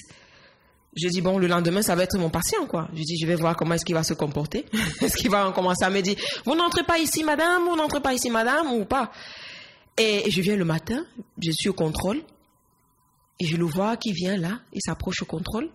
je 0.96 1.08
dis, 1.08 1.20
bon, 1.20 1.38
le 1.38 1.46
lendemain, 1.46 1.82
ça 1.82 1.94
va 1.94 2.02
être 2.04 2.18
mon 2.18 2.30
patient, 2.30 2.66
quoi. 2.66 2.88
Je 2.94 3.02
dis, 3.02 3.16
je 3.20 3.26
vais 3.26 3.36
voir 3.36 3.56
comment 3.56 3.74
est-ce 3.74 3.84
qu'il 3.84 3.94
va 3.94 4.02
se 4.02 4.14
comporter. 4.14 4.66
est-ce 5.00 5.16
qu'il 5.16 5.30
va 5.30 5.52
commencer 5.52 5.84
à 5.84 5.90
me 5.90 6.00
dire, 6.00 6.16
vous 6.44 6.54
n'entrez 6.54 6.82
pas 6.82 6.98
ici, 6.98 7.22
madame, 7.22 7.64
vous 7.68 7.76
n'entrez 7.76 8.00
pas 8.00 8.12
ici, 8.12 8.30
madame, 8.30 8.72
ou 8.72 8.84
pas. 8.84 9.10
Et 9.96 10.30
je 10.30 10.40
viens 10.40 10.56
le 10.56 10.64
matin, 10.64 11.04
je 11.40 11.50
suis 11.52 11.68
au 11.68 11.74
contrôle, 11.74 12.22
et 13.38 13.46
je 13.46 13.56
le 13.56 13.64
vois 13.64 13.96
qui 13.96 14.12
vient 14.12 14.36
là, 14.36 14.60
il 14.72 14.80
s'approche 14.84 15.22
au 15.22 15.26
contrôle 15.26 15.70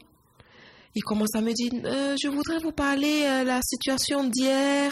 il 0.96 1.04
commence 1.04 1.36
à 1.36 1.42
me 1.42 1.52
dire, 1.52 1.72
euh, 1.84 2.16
je 2.22 2.30
voudrais 2.30 2.60
vous 2.60 2.72
parler 2.72 3.22
de 3.22 3.26
euh, 3.26 3.44
la 3.44 3.62
situation 3.62 4.24
d'hier. 4.24 4.92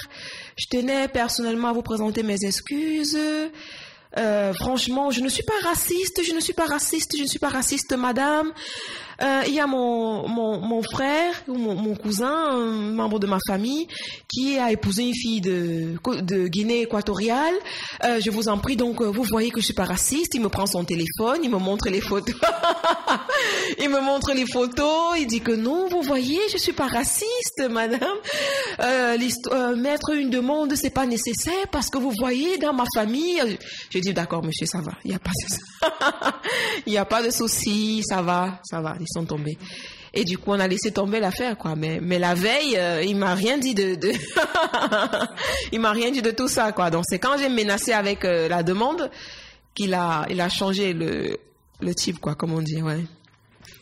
Je 0.57 0.65
tenais 0.69 1.07
personnellement 1.07 1.69
à 1.69 1.73
vous 1.73 1.81
présenter 1.81 2.23
mes 2.23 2.43
excuses. 2.43 3.17
Euh, 4.17 4.53
franchement, 4.53 5.11
je 5.11 5.21
ne 5.21 5.29
suis 5.29 5.43
pas 5.43 5.67
raciste, 5.67 6.21
je 6.23 6.33
ne 6.33 6.41
suis 6.41 6.53
pas 6.53 6.65
raciste, 6.65 7.15
je 7.17 7.23
ne 7.23 7.27
suis 7.27 7.39
pas 7.39 7.49
raciste, 7.49 7.93
madame. 7.93 8.51
Euh, 9.21 9.43
il 9.47 9.53
y 9.53 9.59
a 9.59 9.67
mon, 9.67 10.27
mon, 10.27 10.59
mon 10.59 10.81
frère, 10.81 11.33
ou 11.47 11.55
mon, 11.55 11.75
mon, 11.75 11.95
cousin, 11.95 12.33
un 12.33 12.93
membre 12.93 13.19
de 13.19 13.27
ma 13.27 13.37
famille, 13.47 13.87
qui 14.27 14.57
a 14.57 14.71
épousé 14.71 15.03
une 15.03 15.13
fille 15.13 15.41
de, 15.41 15.95
de 16.21 16.47
Guinée 16.47 16.81
équatoriale. 16.81 17.53
Euh, 18.03 18.19
je 18.19 18.29
vous 18.31 18.47
en 18.49 18.57
prie, 18.57 18.75
donc, 18.75 19.01
euh, 19.01 19.05
vous 19.05 19.23
voyez 19.23 19.51
que 19.51 19.59
je 19.59 19.65
suis 19.65 19.73
pas 19.73 19.85
raciste. 19.85 20.33
Il 20.33 20.41
me 20.41 20.49
prend 20.49 20.65
son 20.65 20.83
téléphone, 20.83 21.39
il 21.43 21.49
me 21.49 21.57
montre 21.57 21.89
les 21.89 22.01
photos. 22.01 22.35
il 23.79 23.89
me 23.89 24.01
montre 24.01 24.33
les 24.33 24.45
photos, 24.45 25.17
il 25.17 25.27
dit 25.27 25.41
que 25.41 25.51
non, 25.51 25.87
vous 25.89 26.01
voyez, 26.01 26.39
je 26.51 26.57
suis 26.57 26.73
pas 26.73 26.87
raciste, 26.87 27.63
madame. 27.69 28.01
Euh, 28.79 29.17
euh, 29.51 29.75
mettre 29.75 30.11
une 30.11 30.29
demande, 30.29 30.75
c'est 30.75 30.89
pas 30.89 31.05
nécessaire 31.05 31.67
parce 31.71 31.89
que 31.89 31.97
vous 31.97 32.11
voyez, 32.17 32.57
dans 32.57 32.73
ma 32.73 32.85
famille, 32.93 33.41
je 33.89 33.99
dis 33.99 34.13
d'accord, 34.13 34.43
monsieur, 34.43 34.65
ça 34.65 34.79
va. 34.81 34.93
Il 35.03 35.09
n'y 35.09 35.15
a 35.15 35.19
pas 35.19 35.31
il 36.85 36.93
y 36.93 36.97
a 36.97 37.05
pas 37.05 37.21
de 37.21 37.29
souci, 37.29 38.01
ça 38.03 38.21
va, 38.21 38.59
ça 38.63 38.81
va 38.81 38.95
sont 39.07 39.25
tombés. 39.25 39.57
Et 40.13 40.23
du 40.23 40.37
coup, 40.37 40.51
on 40.51 40.59
a 40.59 40.67
laissé 40.67 40.91
tomber 40.91 41.19
l'affaire, 41.19 41.57
quoi. 41.57 41.75
Mais, 41.75 41.99
mais 42.01 42.19
la 42.19 42.35
veille, 42.35 42.77
euh, 42.77 43.01
il 43.03 43.15
m'a 43.15 43.33
rien 43.33 43.57
dit 43.57 43.73
de, 43.73 43.95
de... 43.95 44.11
il 45.71 45.79
m'a 45.79 45.91
rien 45.91 46.11
dit 46.11 46.21
de 46.21 46.31
tout 46.31 46.47
ça, 46.47 46.71
quoi. 46.71 46.91
Donc 46.91 47.03
c'est 47.07 47.17
quand 47.19 47.37
j'ai 47.37 47.49
menacé 47.49 47.93
avec 47.93 48.23
euh, 48.23 48.47
la 48.47 48.61
demande 48.61 49.09
qu'il 49.73 49.93
a, 49.95 50.25
il 50.29 50.39
a 50.39 50.49
changé 50.49 50.93
le, 50.93 51.37
le 51.81 51.95
type, 51.95 52.19
quoi, 52.19 52.35
comme 52.35 52.53
on 52.53 52.61
dit, 52.61 52.81
ouais. 52.81 53.03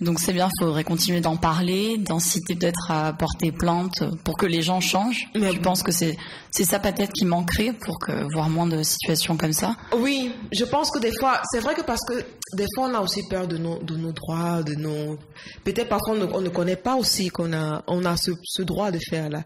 Donc 0.02 0.20
c'est 0.20 0.34
bien, 0.34 0.48
il 0.48 0.64
faudrait 0.64 0.84
continuer 0.84 1.22
d'en 1.22 1.38
parler, 1.38 1.98
d'inciter 1.98 2.56
peut-être 2.56 2.90
à 2.90 3.14
porter 3.14 3.52
plainte 3.52 4.04
pour 4.24 4.36
que 4.36 4.48
les 4.48 4.64
gens 4.64 4.82
changent. 4.82 5.30
Mais 5.36 5.54
je 5.54 5.60
pense 5.60 5.84
que 5.84 5.92
c'est 5.92 6.18
c'est 6.52 6.66
ça 6.66 6.80
peut-être 6.80 7.14
qui 7.14 7.26
manquerait 7.26 7.74
pour 7.74 7.98
que 8.00 8.12
voir 8.34 8.50
moins 8.50 8.68
de 8.68 8.84
situations 8.84 9.38
comme 9.38 9.54
ça? 9.54 9.76
Oui, 9.98 10.32
je 10.52 10.66
pense 10.66 10.92
que 10.92 11.00
des 11.00 11.12
fois, 11.18 11.42
c'est 11.52 11.60
vrai 11.60 11.76
que 11.76 11.82
parce 11.82 12.04
que 12.06 12.14
des 12.54 12.66
fois, 12.76 12.90
on 12.90 12.94
a 12.94 13.00
aussi 13.00 13.22
peur 13.30 13.48
de 13.48 13.58
nos, 13.58 13.80
de 13.80 13.96
nos 13.96 14.12
droits, 14.12 14.62
de 14.62 14.76
nos. 14.76 15.18
Peut-être 15.64 15.88
parfois 15.88 16.16
on 16.34 16.42
ne, 16.42 16.50
connaît 16.50 16.76
pas 16.76 16.96
aussi 16.96 17.30
qu'on 17.30 17.54
a, 17.54 17.84
on 17.88 18.04
a 18.04 18.18
ce, 18.18 18.32
ce, 18.44 18.62
droit 18.64 18.92
de 18.92 19.00
faire 19.10 19.30
là. 19.30 19.44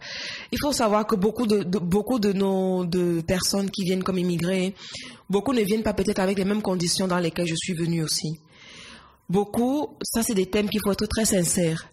Il 0.52 0.58
faut 0.60 0.72
savoir 0.72 1.06
que 1.06 1.16
beaucoup 1.16 1.46
de, 1.46 1.64
beaucoup 1.64 2.18
de 2.18 2.34
nos 2.34 2.86
de 2.86 3.22
personnes 3.22 3.70
qui 3.70 3.84
viennent 3.84 4.04
comme 4.04 4.18
immigrés, 4.18 4.74
beaucoup 5.30 5.54
ne 5.54 5.62
viennent 5.62 5.84
pas 5.84 5.94
peut-être 5.94 6.20
avec 6.20 6.38
les 6.38 6.46
mêmes 6.46 6.64
conditions 6.64 7.08
dans 7.08 7.20
lesquelles 7.20 7.48
je 7.48 7.56
suis 7.56 7.74
venue 7.74 8.04
aussi. 8.04 8.40
Beaucoup, 9.30 9.98
ça 10.04 10.22
c'est 10.24 10.36
des 10.36 10.46
thèmes 10.46 10.70
qu'il 10.70 10.82
faut 10.84 10.92
être 10.92 11.08
très 11.08 11.26
sincère. 11.26 11.88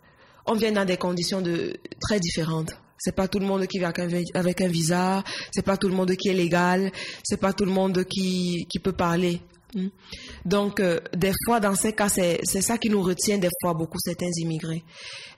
On 0.46 0.54
vient 0.54 0.72
dans 0.72 0.84
des 0.84 0.96
conditions 0.96 1.40
de 1.40 1.76
très 2.00 2.20
différentes. 2.20 2.72
C'est 2.98 3.14
pas 3.16 3.26
tout 3.26 3.38
le 3.38 3.46
monde 3.46 3.66
qui 3.66 3.78
vient 3.78 3.92
avec 4.34 4.60
un 4.60 4.68
visa, 4.68 5.24
c'est 5.50 5.64
pas 5.64 5.76
tout 5.76 5.88
le 5.88 5.94
monde 5.94 6.14
qui 6.14 6.28
est 6.28 6.34
légal, 6.34 6.92
c'est 7.24 7.40
pas 7.40 7.52
tout 7.52 7.64
le 7.64 7.72
monde 7.72 8.04
qui, 8.04 8.66
qui 8.68 8.78
peut 8.78 8.92
parler. 8.92 9.40
Hmm. 9.74 9.88
Donc, 10.44 10.78
euh, 10.78 11.00
des 11.16 11.32
fois, 11.44 11.58
dans 11.58 11.74
ces 11.74 11.94
cas, 11.94 12.08
c'est 12.08 12.44
ça 12.44 12.78
qui 12.78 12.90
nous 12.90 13.02
retient 13.02 13.38
des 13.38 13.48
fois 13.60 13.74
beaucoup 13.74 13.98
certains 13.98 14.30
immigrés, 14.36 14.84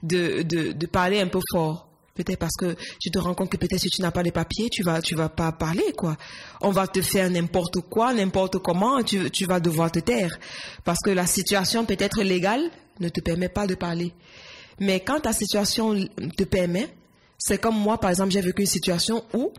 de, 0.03 0.43
de, 0.43 0.73
de 0.73 0.85
parler 0.85 1.19
un 1.21 1.27
peu 1.27 1.39
fort. 1.51 1.89
Peut-être 2.15 2.39
parce 2.39 2.55
que 2.55 2.77
tu 3.01 3.11
te 3.11 3.19
rends 3.19 3.33
compte 3.33 3.49
que 3.49 3.57
peut-être 3.57 3.81
si 3.81 3.89
tu 3.89 4.01
n'as 4.01 4.11
pas 4.11 4.23
les 4.23 4.31
papiers, 4.31 4.69
tu 4.69 4.83
vas, 4.83 5.01
tu 5.01 5.15
vas 5.15 5.27
pas 5.27 5.51
parler, 5.51 5.91
quoi. 5.97 6.15
On 6.61 6.71
va 6.71 6.87
te 6.87 7.01
faire 7.01 7.29
n'importe 7.29 7.81
quoi, 7.89 8.13
n'importe 8.13 8.59
comment, 8.59 9.03
tu, 9.03 9.29
tu 9.31 9.45
vas 9.45 9.59
devoir 9.59 9.91
te 9.91 9.99
taire. 9.99 10.39
Parce 10.85 10.99
que 11.03 11.09
la 11.09 11.27
situation 11.27 11.83
peut-être 11.83 12.23
légale 12.23 12.71
ne 13.01 13.09
te 13.09 13.19
permet 13.19 13.49
pas 13.49 13.67
de 13.67 13.75
parler. 13.75 14.13
Mais 14.79 15.01
quand 15.01 15.19
ta 15.19 15.33
situation 15.33 15.93
te 16.37 16.43
permet, 16.45 16.87
c'est 17.37 17.59
comme 17.59 17.77
moi, 17.77 17.99
par 17.99 18.11
exemple, 18.11 18.31
j'ai 18.31 18.39
vécu 18.39 18.61
une 18.61 18.67
situation 18.67 19.25
où 19.33 19.51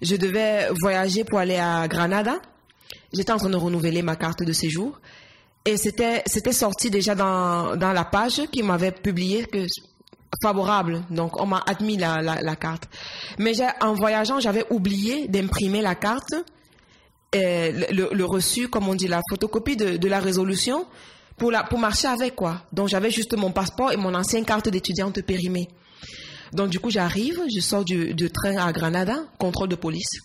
je 0.00 0.14
devais 0.14 0.68
voyager 0.80 1.24
pour 1.24 1.40
aller 1.40 1.56
à 1.56 1.88
Granada. 1.88 2.40
J'étais 3.12 3.32
en 3.32 3.38
train 3.38 3.50
de 3.50 3.56
renouveler 3.56 4.02
ma 4.02 4.14
carte 4.14 4.44
de 4.44 4.52
séjour. 4.52 5.00
Et 5.64 5.76
c'était, 5.76 6.22
c'était 6.26 6.52
sorti 6.52 6.88
déjà 6.88 7.16
dans, 7.16 7.74
dans 7.74 7.92
la 7.92 8.04
page 8.04 8.42
qui 8.52 8.62
m'avait 8.62 8.92
publié 8.92 9.46
que 9.46 9.66
favorable. 10.42 11.02
Donc, 11.10 11.40
on 11.40 11.46
m'a 11.46 11.62
admis 11.66 11.96
la, 11.96 12.22
la, 12.22 12.56
carte. 12.56 12.88
Mais 13.38 13.52
en 13.80 13.94
voyageant, 13.94 14.40
j'avais 14.40 14.64
oublié 14.70 15.28
d'imprimer 15.28 15.82
la 15.82 15.94
carte, 15.94 16.34
et 17.32 17.72
le, 17.72 18.24
reçu, 18.24 18.68
comme 18.68 18.88
on 18.88 18.94
dit, 18.94 19.08
la 19.08 19.20
photocopie 19.28 19.76
de, 19.76 19.96
de 19.96 20.08
la 20.08 20.20
résolution 20.20 20.86
pour, 21.36 21.50
la, 21.50 21.64
pour 21.64 21.78
marcher 21.78 22.08
avec, 22.08 22.34
quoi. 22.36 22.62
Donc, 22.72 22.88
j'avais 22.88 23.10
juste 23.10 23.36
mon 23.36 23.50
passeport 23.50 23.92
et 23.92 23.96
mon 23.96 24.14
ancienne 24.14 24.44
carte 24.44 24.68
d'étudiante 24.68 25.20
périmée. 25.22 25.68
Donc 26.54 26.70
du 26.70 26.78
coup, 26.78 26.90
j'arrive, 26.90 27.42
je 27.52 27.60
sors 27.60 27.84
du, 27.84 28.14
train 28.30 28.56
à 28.56 28.72
Granada, 28.72 29.24
contrôle 29.38 29.68
de 29.68 29.74
police. 29.74 30.20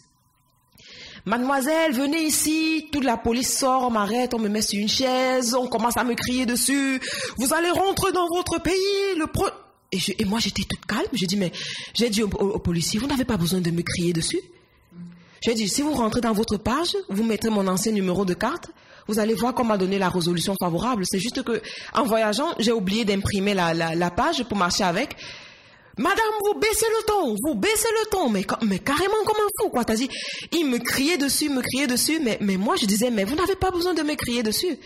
Mademoiselle, 1.25 1.91
venez 1.91 2.21
ici. 2.21 2.87
Toute 2.91 3.03
la 3.03 3.17
police 3.17 3.57
sort, 3.57 3.83
on 3.83 3.89
m'arrête, 3.89 4.33
on 4.35 4.39
me 4.39 4.47
met 4.47 4.61
sur 4.61 4.79
une 4.79 4.87
chaise, 4.87 5.55
on 5.55 5.67
commence 5.67 5.97
à 5.97 6.03
me 6.03 6.13
crier 6.13 6.45
dessus. 6.45 7.01
Vous 7.37 7.53
allez 7.53 7.71
rentrer 7.71 8.11
dans 8.11 8.27
votre 8.27 8.61
pays. 8.61 9.15
Le 9.17 9.25
pro... 9.25 9.47
et, 9.91 10.25
moi, 10.25 10.39
j'étais 10.39 10.63
toute 10.63 10.85
calme. 10.85 11.07
J'ai 11.13 11.25
dit, 11.25 11.37
mais 11.37 11.51
j'ai 11.93 12.09
dit 12.09 12.23
aux 12.23 12.27
au, 12.27 12.59
policiers, 12.59 12.99
vous 12.99 13.07
n'avez 13.07 13.25
pas 13.25 13.37
besoin 13.37 13.59
de 13.59 13.71
me 13.71 13.81
crier 13.81 14.13
dessus. 14.13 14.41
J'ai 15.41 15.53
dit, 15.53 15.69
si 15.69 15.81
vous 15.81 15.93
rentrez 15.93 16.21
dans 16.21 16.33
votre 16.33 16.57
page, 16.57 16.95
vous 17.09 17.23
mettrez 17.23 17.49
mon 17.49 17.65
ancien 17.67 17.91
numéro 17.91 18.25
de 18.25 18.33
carte. 18.33 18.69
Vous 19.07 19.19
allez 19.19 19.33
voir 19.33 19.55
qu'on 19.55 19.63
m'a 19.63 19.77
donné 19.77 19.97
la 19.97 20.09
résolution 20.09 20.53
favorable. 20.59 21.03
C'est 21.05 21.19
juste 21.19 21.41
que, 21.43 21.61
en 21.93 22.03
voyageant, 22.03 22.53
j'ai 22.59 22.71
oublié 22.71 23.05
d'imprimer 23.05 23.53
la, 23.53 23.73
la 23.73 24.11
page 24.11 24.43
pour 24.43 24.57
marcher 24.57 24.83
avec. 24.83 25.15
Madame, 25.99 26.33
vous 26.45 26.57
baissez 26.57 26.85
le 26.97 27.05
ton, 27.05 27.35
vous 27.43 27.55
baissez 27.55 27.89
le 28.01 28.09
ton, 28.09 28.29
mais, 28.29 28.45
mais 28.61 28.79
carrément 28.79 29.21
comme 29.25 29.35
un 29.35 29.49
fou, 29.59 29.69
quoi. 29.69 29.83
T'as 29.83 29.95
dit, 29.95 30.07
il 30.53 30.65
me 30.65 30.77
criait 30.77 31.17
dessus, 31.17 31.49
me 31.49 31.61
criait 31.61 31.87
dessus, 31.87 32.19
mais, 32.23 32.37
mais 32.39 32.55
moi, 32.55 32.77
je 32.79 32.85
disais, 32.85 33.09
mais 33.11 33.25
vous 33.25 33.35
n'avez 33.35 33.55
pas 33.55 33.69
besoin 33.69 33.93
de 33.93 34.01
me 34.01 34.15
crier 34.15 34.41
dessus. 34.41 34.79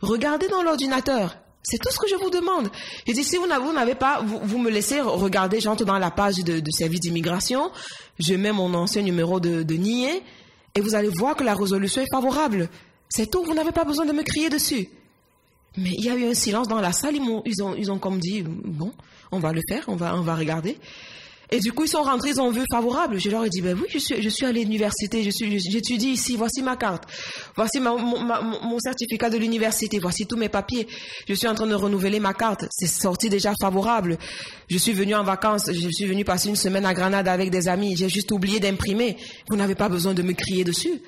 Regardez 0.00 0.48
dans 0.48 0.64
l'ordinateur. 0.64 1.36
C'est 1.62 1.78
tout 1.78 1.90
ce 1.92 1.98
que 1.98 2.08
je 2.08 2.16
vous 2.16 2.30
demande. 2.30 2.70
Je 3.06 3.12
dis, 3.12 3.22
si 3.22 3.36
vous 3.36 3.46
n'avez 3.46 3.94
pas, 3.94 4.20
vous, 4.22 4.58
me 4.58 4.70
laissez 4.70 5.00
regarder, 5.00 5.60
j'entre 5.60 5.84
dans 5.84 5.98
la 5.98 6.10
page 6.10 6.36
de, 6.36 6.62
service 6.70 7.00
d'immigration, 7.00 7.70
je 8.18 8.34
mets 8.34 8.52
mon 8.52 8.74
ancien 8.74 9.02
numéro 9.02 9.38
de, 9.38 9.62
de 9.62 9.74
et 10.74 10.80
vous 10.80 10.94
allez 10.94 11.08
voir 11.08 11.36
que 11.36 11.44
la 11.44 11.54
résolution 11.54 12.02
est 12.02 12.10
favorable. 12.10 12.68
C'est 13.08 13.30
tout, 13.30 13.44
vous 13.44 13.54
n'avez 13.54 13.72
pas 13.72 13.84
besoin 13.84 14.06
de 14.06 14.12
me 14.12 14.22
crier 14.22 14.48
dessus. 14.48 14.88
Mais 15.76 15.90
il 15.90 16.04
y 16.04 16.10
a 16.10 16.14
eu 16.14 16.24
un 16.24 16.34
silence 16.34 16.66
dans 16.66 16.80
la 16.80 16.92
salle. 16.92 17.16
Ils, 17.16 17.62
ont, 17.62 17.74
ils, 17.76 17.90
ont, 17.90 17.98
comme 17.98 18.18
dit, 18.18 18.42
bon, 18.42 18.92
on 19.30 19.38
va 19.38 19.52
le 19.52 19.60
faire, 19.68 19.84
on 19.86 19.96
va 19.96 20.34
regarder. 20.34 20.78
Et 21.52 21.60
du 21.60 21.70
coup, 21.70 21.84
ils 21.84 21.88
sont 21.88 22.02
rentrés, 22.02 22.30
ils 22.30 22.40
ont 22.40 22.50
vu 22.50 22.64
favorable. 22.72 23.20
Je 23.20 23.28
leur 23.28 23.44
ai 23.44 23.50
dit, 23.50 23.60
ben 23.60 23.76
oui, 23.78 23.86
je 23.90 23.98
suis, 23.98 24.22
je 24.22 24.28
suis 24.30 24.46
à 24.46 24.52
l'université, 24.52 25.22
je 25.22 25.28
suis, 25.28 25.60
j'étudie 25.60 26.08
ici, 26.08 26.34
voici 26.34 26.62
ma 26.62 26.76
carte, 26.76 27.04
voici 27.54 27.78
mon, 27.78 28.78
certificat 28.78 29.28
de 29.28 29.36
l'université, 29.36 29.98
voici 29.98 30.26
tous 30.26 30.38
mes 30.38 30.48
papiers. 30.48 30.88
Je 31.28 31.34
suis 31.34 31.46
en 31.46 31.54
train 31.54 31.66
de 31.66 31.74
renouveler 31.74 32.20
ma 32.20 32.32
carte. 32.32 32.64
C'est 32.70 32.86
sorti 32.86 33.28
déjà 33.28 33.52
favorable. 33.60 34.16
Je 34.70 34.78
suis 34.78 34.94
venu 34.94 35.14
en 35.14 35.24
vacances, 35.24 35.70
je 35.70 35.88
suis 35.90 36.06
venu 36.06 36.24
passer 36.24 36.48
une 36.48 36.56
semaine 36.56 36.86
à 36.86 36.94
Grenade 36.94 37.28
avec 37.28 37.50
des 37.50 37.68
amis. 37.68 37.96
J'ai 37.98 38.08
juste 38.08 38.32
oublié 38.32 38.58
d'imprimer. 38.58 39.18
Vous 39.50 39.56
n'avez 39.56 39.74
pas 39.74 39.90
besoin 39.90 40.14
de 40.14 40.22
me 40.22 40.32
crier 40.32 40.64
dessus. 40.64 41.02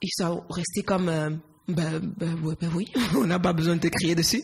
Ils 0.00 0.12
sont 0.16 0.44
restés 0.48 0.84
comme, 0.84 1.08
euh, 1.08 1.30
ben, 1.66 1.98
ben, 2.16 2.36
ben, 2.60 2.70
oui, 2.76 2.92
on 3.16 3.24
n'a 3.24 3.40
pas 3.40 3.52
besoin 3.52 3.74
de 3.74 3.80
te 3.80 3.88
crier 3.88 4.14
dessus. 4.14 4.42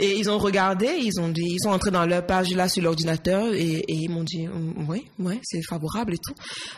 Et 0.00 0.16
ils 0.16 0.30
ont 0.30 0.38
regardé, 0.38 0.86
ils 1.00 1.20
ont 1.20 1.28
dit, 1.28 1.44
ils 1.44 1.60
sont 1.60 1.70
entrés 1.70 1.90
dans 1.90 2.06
leur 2.06 2.24
page 2.24 2.50
là 2.52 2.68
sur 2.68 2.82
l'ordinateur 2.82 3.52
et, 3.52 3.84
ils 3.88 4.08
m'ont 4.08 4.22
dit, 4.22 4.46
mm, 4.46 4.86
oui, 4.88 5.06
oui, 5.18 5.40
c'est 5.42 5.60
favorable 5.68 6.14
et 6.14 6.18
tout. 6.18 6.34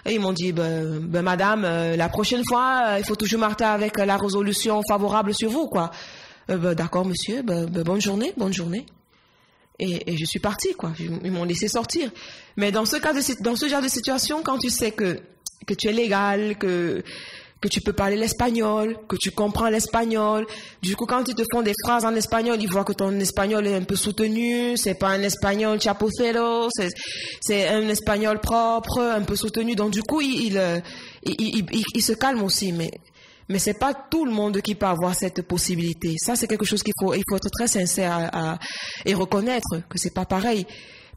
Et 0.07 0.15
ils 0.15 0.21
m'ont 0.21 0.33
dit, 0.33 0.53
ben, 0.53 1.01
ben 1.01 1.21
madame, 1.21 1.65
euh, 1.65 1.97
la 1.97 2.09
prochaine 2.09 2.43
fois, 2.49 2.85
euh, 2.87 2.99
il 2.99 3.05
faut 3.05 3.17
toujours 3.17 3.41
marquer 3.41 3.65
avec 3.65 3.99
la 3.99 4.17
résolution 4.17 4.81
favorable 4.89 5.35
sur 5.35 5.51
vous, 5.51 5.67
quoi. 5.69 5.91
Euh, 6.49 6.57
ben, 6.57 6.75
d'accord, 6.75 7.05
monsieur, 7.05 7.43
ben, 7.43 7.67
bonne 7.67 8.01
journée, 8.01 8.33
bonne 8.39 8.55
journée. 8.55 8.87
Et, 9.79 10.13
et 10.13 10.17
je 10.17 10.25
suis 10.25 10.41
partie, 10.41 10.73
quoi. 10.73 10.93
Ils 10.99 11.31
m'ont 11.31 11.45
laissé 11.45 11.69
sortir. 11.69 12.11
Mais 12.57 12.73
dans 12.73 12.87
ce 12.87 12.97
cas 12.97 13.13
de, 13.13 13.43
dans 13.43 13.57
ce 13.57 13.69
genre 13.69 13.83
de 13.83 13.89
situation, 13.89 14.43
quand 14.43 14.59
tu 14.59 14.71
sais 14.71 14.93
que 14.93 15.21
que 15.67 15.75
tu 15.75 15.89
es 15.89 15.93
légal, 15.93 16.57
que 16.57 17.03
que 17.61 17.69
tu 17.69 17.81
peux 17.81 17.93
parler 17.93 18.17
l'espagnol, 18.17 18.97
que 19.07 19.17
tu 19.17 19.31
comprends 19.31 19.69
l'espagnol. 19.69 20.47
Du 20.83 20.97
coup, 20.97 21.05
quand 21.05 21.29
ils 21.29 21.35
te 21.35 21.43
font 21.53 21.61
des 21.63 21.75
phrases 21.85 22.05
en 22.05 22.15
espagnol, 22.15 22.59
ils 22.61 22.71
voient 22.71 22.85
que 22.85 22.95
ton 22.95 23.11
espagnol 23.21 23.67
est 23.67 23.75
un 23.75 23.83
peu 23.83 23.97
soutenu. 23.97 24.77
C'est 24.77 24.95
pas 24.95 25.09
un 25.09 25.23
espagnol 25.23 25.81
chapucero, 25.81 26.69
c'est 27.41 27.69
un 27.69 27.87
espagnol 27.89 28.41
propre, 28.41 29.01
un 29.01 29.23
peu 29.23 29.37
soutenu. 29.37 29.75
Donc, 29.75 29.91
du 29.91 30.03
coup, 30.03 30.23
il, 30.23 30.59
il, 31.25 31.67
il, 31.95 32.03
se 32.03 32.15
calme 32.15 32.43
aussi. 32.43 32.73
Mais, 32.73 32.91
mais 33.51 33.59
c'est 33.59 33.79
pas 33.79 33.93
tout 33.93 34.25
le 34.25 34.33
monde 34.33 34.63
qui 34.63 34.75
peut 34.75 34.87
avoir 34.87 35.15
cette 35.15 35.43
possibilité. 35.43 36.15
Ça, 36.19 36.37
c'est 36.37 36.47
quelque 36.47 36.65
chose 36.65 36.83
qu'il 36.83 36.95
faut, 36.99 37.13
il 37.13 37.25
faut 37.29 37.37
être 37.37 37.51
très 37.51 37.69
sincère 37.69 38.31
à, 38.33 38.59
et 39.05 39.13
reconnaître 39.13 39.83
que 39.89 39.99
c'est 39.99 40.15
pas 40.15 40.25
pareil. 40.25 40.67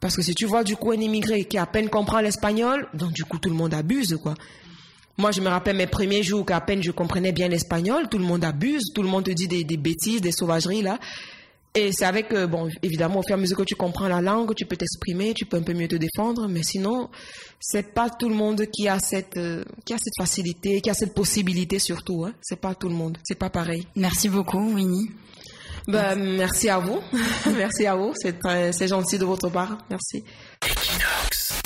Parce 0.02 0.18
que 0.18 0.22
si 0.22 0.36
tu 0.36 0.46
vois 0.46 0.66
du 0.66 0.76
coup 0.76 0.92
un 0.92 1.00
immigré 1.00 1.46
qui 1.46 1.58
à 1.58 1.66
peine 1.66 1.88
comprend 1.88 2.20
l'espagnol, 2.20 2.90
donc 2.94 3.14
du 3.14 3.24
coup 3.24 3.38
tout 3.38 3.48
le 3.48 3.56
monde 3.56 3.74
abuse 3.74 4.20
quoi. 4.22 4.34
Moi, 5.18 5.32
je 5.32 5.42
me 5.42 5.48
rappelle 5.48 5.76
mes 5.76 5.88
premiers 5.88 6.24
jours 6.24 6.46
qu'à 6.46 6.60
peine 6.62 6.82
je 6.82 6.92
comprenais 6.92 7.32
bien 7.32 7.48
l'espagnol, 7.48 8.10
tout 8.10 8.18
le 8.18 8.26
monde 8.26 8.44
abuse, 8.44 8.82
tout 8.96 9.04
le 9.04 9.10
monde 9.10 9.26
te 9.26 9.32
dit 9.32 9.48
des, 9.48 9.78
bêtises, 9.78 10.22
des 10.22 10.32
sauvageries 10.32 10.82
là. 10.82 11.00
Et 11.76 11.92
c'est 11.92 12.06
avec, 12.06 12.32
euh, 12.34 12.46
bon, 12.46 12.70
évidemment, 12.84 13.20
au 13.20 13.24
fur 13.24 13.32
et 13.32 13.40
à 13.40 13.42
mesure 13.42 13.58
que 13.58 13.64
tu 13.64 13.74
comprends 13.74 14.08
la 14.08 14.22
langue, 14.22 14.54
tu 14.54 14.64
peux 14.66 14.76
t'exprimer, 14.76 15.34
tu 15.34 15.46
peux 15.46 15.58
un 15.58 15.64
peu 15.64 15.74
mieux 15.74 15.88
te 15.88 15.96
défendre, 15.96 16.48
mais 16.48 16.62
sinon, 16.62 17.10
c'est 17.60 17.94
pas 17.96 18.12
tout 18.12 18.30
le 18.30 18.36
monde 18.36 18.64
qui 18.72 18.88
a 18.88 19.00
cette, 19.00 19.38
euh, 19.38 19.64
qui 19.84 19.94
a 19.94 19.98
cette 19.98 20.14
facilité, 20.16 20.82
qui 20.82 20.92
a 20.92 20.94
cette 20.94 21.16
possibilité 21.16 21.80
surtout. 21.80 22.26
Hein. 22.26 22.34
C'est 22.42 22.62
pas 22.62 22.76
tout 22.76 22.90
le 22.90 22.96
monde, 22.96 23.18
c'est 23.24 23.40
pas 23.40 23.50
pareil. 23.50 23.88
Merci 23.96 24.30
beaucoup, 24.30 24.76
Winnie. 24.76 25.10
Ben, 25.88 26.16
merci 26.16 26.70
à 26.70 26.78
vous, 26.78 27.00
merci 27.58 27.88
à 27.88 27.96
vous, 27.96 28.14
c'est 28.16 28.38
c'est 28.72 28.88
gentil 28.88 29.18
de 29.18 29.26
votre 29.26 29.50
part, 29.50 29.80
merci. 29.90 30.24
Equinox. 30.64 31.64